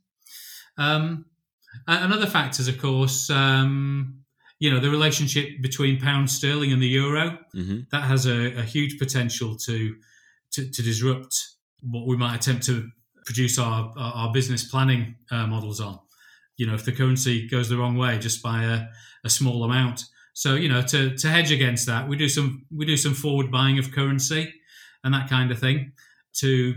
Um, 0.76 1.24
and 1.86 2.12
other 2.12 2.26
factors, 2.26 2.68
of 2.68 2.78
course, 2.78 3.30
um, 3.30 4.22
you 4.58 4.72
know, 4.72 4.80
the 4.80 4.90
relationship 4.90 5.62
between 5.62 6.00
pound 6.00 6.30
sterling 6.30 6.72
and 6.72 6.82
the 6.82 6.88
euro 6.88 7.38
mm-hmm. 7.54 7.80
that 7.92 8.02
has 8.02 8.26
a, 8.26 8.58
a 8.58 8.62
huge 8.62 8.98
potential 8.98 9.56
to, 9.56 9.94
to, 10.52 10.70
to 10.70 10.82
disrupt 10.82 11.36
what 11.82 12.06
we 12.06 12.16
might 12.16 12.34
attempt 12.34 12.66
to 12.66 12.88
produce 13.24 13.58
our 13.58 13.92
our 13.96 14.32
business 14.32 14.64
planning 14.68 15.14
uh, 15.30 15.46
models 15.46 15.80
on. 15.80 15.98
You 16.56 16.66
know, 16.66 16.74
if 16.74 16.84
the 16.84 16.92
currency 16.92 17.46
goes 17.46 17.68
the 17.68 17.76
wrong 17.76 17.96
way 17.96 18.18
just 18.18 18.42
by 18.42 18.64
a, 18.64 18.86
a 19.24 19.30
small 19.30 19.64
amount. 19.64 20.04
So 20.32 20.54
you 20.54 20.68
know, 20.68 20.82
to, 20.82 21.16
to 21.16 21.28
hedge 21.28 21.52
against 21.52 21.86
that, 21.86 22.08
we 22.08 22.16
do 22.16 22.28
some 22.28 22.64
we 22.74 22.86
do 22.86 22.96
some 22.96 23.14
forward 23.14 23.50
buying 23.50 23.78
of 23.78 23.92
currency 23.92 24.52
and 25.04 25.14
that 25.14 25.28
kind 25.28 25.50
of 25.52 25.58
thing 25.58 25.92
to 26.38 26.74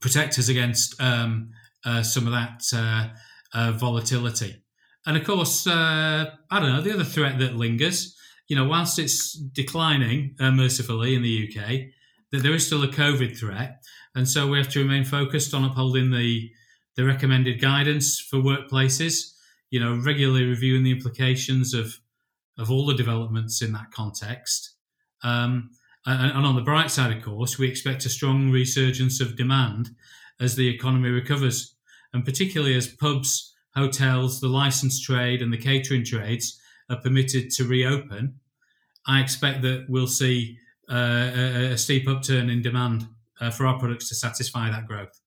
protect 0.00 0.38
us 0.38 0.48
against 0.48 1.00
um, 1.00 1.50
uh, 1.84 2.02
some 2.02 2.26
of 2.26 2.32
that 2.32 2.62
uh, 2.74 3.08
uh 3.54 3.72
volatility. 3.72 4.62
And 5.06 5.16
of 5.16 5.24
course, 5.24 5.66
uh, 5.66 6.30
I 6.50 6.60
don't 6.60 6.72
know 6.72 6.80
the 6.80 6.94
other 6.94 7.04
threat 7.04 7.38
that 7.38 7.56
lingers. 7.56 8.16
You 8.48 8.56
know, 8.56 8.64
whilst 8.64 8.98
it's 8.98 9.32
declining 9.32 10.36
uh, 10.38 10.50
mercifully 10.50 11.14
in 11.14 11.22
the 11.22 11.48
UK, 11.48 11.80
that 12.30 12.42
there 12.42 12.52
is 12.52 12.66
still 12.66 12.82
a 12.82 12.88
COVID 12.88 13.38
threat, 13.38 13.82
and 14.14 14.28
so 14.28 14.46
we 14.46 14.58
have 14.58 14.68
to 14.70 14.80
remain 14.80 15.04
focused 15.04 15.54
on 15.54 15.64
upholding 15.64 16.10
the 16.10 16.50
the 16.96 17.04
recommended 17.04 17.60
guidance 17.60 18.20
for 18.20 18.38
workplaces. 18.38 19.32
You 19.70 19.80
know, 19.80 20.00
regularly 20.04 20.44
reviewing 20.44 20.84
the 20.84 20.92
implications 20.92 21.74
of 21.74 21.98
of 22.58 22.70
all 22.70 22.86
the 22.86 22.94
developments 22.94 23.62
in 23.62 23.72
that 23.72 23.90
context. 23.90 24.74
Um, 25.22 25.70
and, 26.06 26.32
and 26.32 26.46
on 26.46 26.54
the 26.54 26.62
bright 26.62 26.90
side, 26.90 27.16
of 27.16 27.22
course, 27.22 27.58
we 27.58 27.68
expect 27.68 28.04
a 28.04 28.10
strong 28.10 28.50
resurgence 28.50 29.20
of 29.20 29.36
demand 29.36 29.90
as 30.40 30.56
the 30.56 30.68
economy 30.68 31.08
recovers, 31.08 31.73
and 32.14 32.24
particularly 32.24 32.74
as 32.76 32.86
pubs, 32.86 33.54
hotels, 33.74 34.40
the 34.40 34.48
licensed 34.48 35.04
trade, 35.04 35.42
and 35.42 35.52
the 35.52 35.58
catering 35.58 36.04
trades 36.04 36.58
are 36.88 37.00
permitted 37.00 37.50
to 37.50 37.64
reopen. 37.64 38.36
I 39.06 39.20
expect 39.20 39.62
that 39.62 39.86
we'll 39.88 40.06
see 40.06 40.56
uh, 40.90 41.30
a, 41.34 41.72
a, 41.72 41.78
steep 41.78 42.08
upturn 42.08 42.48
in 42.48 42.62
demand 42.62 43.08
uh, 43.40 43.50
for 43.50 43.66
our 43.66 43.78
products 43.78 44.08
to 44.10 44.14
satisfy 44.14 44.70
that 44.70 44.86
growth. 44.86 45.20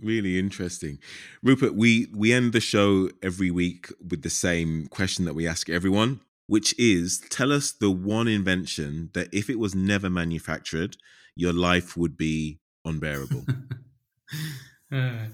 Really 0.00 0.38
interesting, 0.38 0.98
Rupert. 1.42 1.74
We 1.74 2.08
we 2.14 2.32
end 2.32 2.52
the 2.52 2.60
show 2.60 3.10
every 3.22 3.50
week 3.50 3.92
with 4.06 4.22
the 4.22 4.30
same 4.30 4.86
question 4.88 5.24
that 5.24 5.34
we 5.34 5.46
ask 5.46 5.70
everyone, 5.70 6.20
which 6.46 6.74
is: 6.78 7.22
tell 7.30 7.52
us 7.52 7.72
the 7.72 7.90
one 7.90 8.28
invention 8.28 9.10
that, 9.14 9.32
if 9.32 9.48
it 9.48 9.58
was 9.58 9.74
never 9.74 10.10
manufactured, 10.10 10.96
your 11.36 11.52
life 11.52 11.96
would 11.96 12.16
be 12.16 12.58
unbearable. 12.84 13.44
uh, 14.92 15.26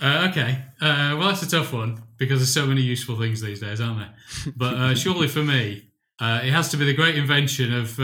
uh, 0.00 0.28
okay, 0.30 0.64
uh, 0.80 1.16
well 1.18 1.28
that's 1.28 1.42
a 1.42 1.50
tough 1.50 1.72
one 1.72 2.02
because 2.16 2.40
there's 2.40 2.52
so 2.52 2.66
many 2.66 2.82
useful 2.82 3.18
things 3.18 3.40
these 3.40 3.60
days, 3.60 3.80
aren't 3.80 3.98
there? 3.98 4.14
But 4.56 4.74
uh, 4.74 4.94
surely 4.94 5.28
for 5.28 5.42
me, 5.42 5.90
uh, 6.20 6.40
it 6.42 6.50
has 6.50 6.70
to 6.70 6.76
be 6.76 6.84
the 6.84 6.94
great 6.94 7.16
invention 7.16 7.72
of 7.72 7.98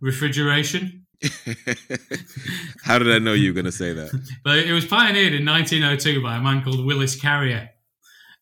refrigeration. 0.00 1.02
How 2.84 2.98
did 2.98 3.10
I 3.10 3.18
know 3.18 3.32
you 3.32 3.50
were 3.50 3.54
going 3.54 3.64
to 3.64 3.72
say 3.72 3.92
that? 3.92 4.10
but 4.44 4.58
it 4.58 4.72
was 4.72 4.84
pioneered 4.84 5.32
in 5.32 5.46
1902 5.46 6.22
by 6.22 6.36
a 6.36 6.40
man 6.40 6.62
called 6.62 6.84
Willis 6.84 7.14
Carrier, 7.14 7.70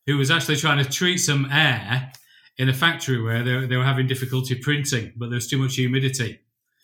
who 0.07 0.17
was 0.17 0.31
actually 0.31 0.55
trying 0.55 0.83
to 0.83 0.89
treat 0.89 1.19
some 1.19 1.47
air 1.51 2.11
in 2.57 2.69
a 2.69 2.73
factory 2.73 3.21
where 3.21 3.43
they, 3.43 3.67
they 3.67 3.77
were 3.77 3.83
having 3.83 4.07
difficulty 4.07 4.55
printing, 4.55 5.13
but 5.15 5.29
there 5.29 5.35
was 5.35 5.47
too 5.47 5.57
much 5.57 5.75
humidity. 5.75 6.39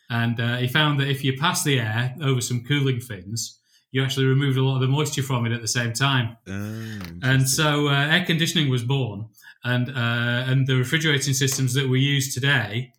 And 0.09 0.39
uh, 0.39 0.57
he 0.57 0.67
found 0.67 0.99
that 0.99 1.09
if 1.09 1.23
you 1.23 1.37
pass 1.37 1.63
the 1.63 1.79
air 1.79 2.15
over 2.21 2.41
some 2.41 2.63
cooling 2.63 2.99
fins, 2.99 3.59
you 3.91 4.03
actually 4.03 4.25
removed 4.25 4.57
a 4.57 4.63
lot 4.63 4.75
of 4.75 4.81
the 4.81 4.87
moisture 4.87 5.23
from 5.23 5.45
it 5.45 5.51
at 5.51 5.61
the 5.61 5.67
same 5.67 5.93
time. 5.93 6.37
Oh, 6.47 6.99
and 7.23 7.47
so 7.47 7.87
uh, 7.87 8.07
air 8.07 8.25
conditioning 8.25 8.69
was 8.69 8.83
born, 8.83 9.27
and 9.63 9.89
uh, 9.89 10.45
and 10.47 10.67
the 10.67 10.75
refrigerating 10.75 11.33
systems 11.33 11.73
that 11.73 11.87
we 11.87 11.99
use 11.99 12.33
today 12.33 12.93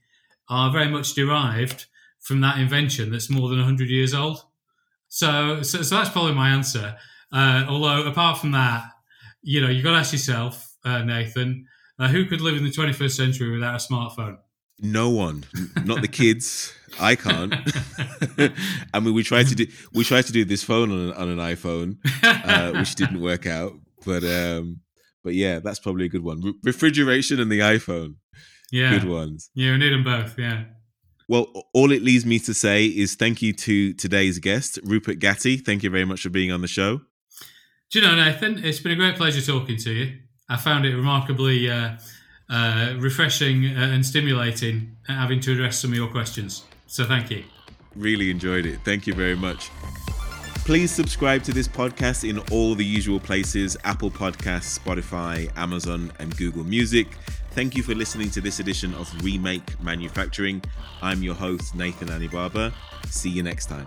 are 0.48 0.72
very 0.72 0.88
much 0.88 1.14
derived 1.14 1.86
from 2.20 2.40
that 2.40 2.58
invention 2.58 3.10
that's 3.10 3.30
more 3.30 3.48
than 3.48 3.58
100 3.58 3.88
years 3.88 4.14
old. 4.14 4.42
So, 5.08 5.62
so, 5.62 5.82
so 5.82 5.96
that's 5.96 6.10
probably 6.10 6.34
my 6.34 6.50
answer. 6.50 6.96
Uh, 7.32 7.64
although, 7.68 8.06
apart 8.06 8.38
from 8.38 8.52
that, 8.52 8.84
you 9.42 9.60
know, 9.60 9.68
you've 9.68 9.84
got 9.84 9.92
to 9.92 9.98
ask 9.98 10.12
yourself, 10.12 10.74
uh, 10.84 11.02
Nathan, 11.02 11.66
uh, 11.98 12.08
who 12.08 12.26
could 12.26 12.40
live 12.40 12.56
in 12.56 12.64
the 12.64 12.70
21st 12.70 13.12
century 13.12 13.50
without 13.50 13.74
a 13.74 13.92
smartphone? 13.92 14.38
No 14.80 15.10
one, 15.10 15.44
not 15.84 16.02
the 16.02 16.08
kids. 16.08 16.72
I 17.00 17.16
can't. 17.16 17.54
I 18.94 19.00
mean, 19.00 19.14
we 19.14 19.22
tried 19.22 19.48
to 19.48 19.54
do 19.54 19.66
we 19.92 20.04
tried 20.04 20.26
to 20.26 20.32
do 20.32 20.44
this 20.44 20.62
phone 20.62 20.90
on 20.90 20.98
an, 20.98 21.12
on 21.14 21.28
an 21.28 21.38
iPhone, 21.38 21.98
uh, 22.22 22.78
which 22.78 22.94
didn't 22.94 23.20
work 23.20 23.46
out. 23.46 23.72
But 24.06 24.24
um, 24.24 24.80
but 25.24 25.34
yeah, 25.34 25.58
that's 25.58 25.80
probably 25.80 26.06
a 26.06 26.08
good 26.08 26.22
one. 26.22 26.40
Re- 26.40 26.54
refrigeration 26.64 27.40
and 27.40 27.50
the 27.50 27.60
iPhone, 27.60 28.16
yeah, 28.70 28.98
good 28.98 29.08
ones. 29.08 29.50
Yeah, 29.54 29.72
we 29.72 29.78
need 29.78 29.92
them 29.92 30.04
both. 30.04 30.38
Yeah. 30.38 30.64
Well, 31.28 31.46
all 31.74 31.92
it 31.92 32.02
leaves 32.02 32.24
me 32.24 32.38
to 32.38 32.54
say 32.54 32.86
is 32.86 33.14
thank 33.14 33.42
you 33.42 33.52
to 33.52 33.92
today's 33.92 34.38
guest, 34.38 34.78
Rupert 34.82 35.18
Gatti. 35.18 35.58
Thank 35.58 35.82
you 35.82 35.90
very 35.90 36.06
much 36.06 36.22
for 36.22 36.30
being 36.30 36.50
on 36.50 36.62
the 36.62 36.68
show. 36.68 37.02
Do 37.90 38.00
you 38.00 38.06
know, 38.06 38.14
Nathan? 38.14 38.64
It's 38.64 38.80
been 38.80 38.92
a 38.92 38.96
great 38.96 39.16
pleasure 39.16 39.40
talking 39.40 39.76
to 39.78 39.92
you. 39.92 40.18
I 40.48 40.56
found 40.56 40.86
it 40.86 40.96
remarkably 40.96 41.70
uh, 41.70 41.98
uh, 42.50 42.94
refreshing 42.98 43.66
uh, 43.66 43.80
and 43.80 44.04
stimulating 44.04 44.96
having 45.06 45.40
to 45.40 45.52
address 45.52 45.78
some 45.78 45.90
of 45.90 45.96
your 45.96 46.08
questions. 46.08 46.64
So 46.86 47.04
thank 47.04 47.30
you. 47.30 47.44
Really 47.94 48.30
enjoyed 48.30 48.66
it. 48.66 48.80
Thank 48.84 49.06
you 49.06 49.14
very 49.14 49.36
much. 49.36 49.70
Please 50.64 50.90
subscribe 50.90 51.42
to 51.44 51.52
this 51.52 51.66
podcast 51.66 52.28
in 52.28 52.38
all 52.52 52.74
the 52.74 52.84
usual 52.84 53.18
places 53.18 53.76
Apple 53.84 54.10
Podcasts, 54.10 54.78
Spotify, 54.78 55.50
Amazon, 55.56 56.12
and 56.18 56.36
Google 56.36 56.62
Music. 56.64 57.08
Thank 57.52 57.74
you 57.74 57.82
for 57.82 57.94
listening 57.94 58.30
to 58.32 58.40
this 58.42 58.60
edition 58.60 58.94
of 58.94 59.10
Remake 59.24 59.82
Manufacturing. 59.82 60.62
I'm 61.00 61.22
your 61.22 61.34
host, 61.34 61.74
Nathan 61.74 62.08
Anibaba. 62.08 62.72
See 63.06 63.30
you 63.30 63.42
next 63.42 63.66
time. 63.66 63.86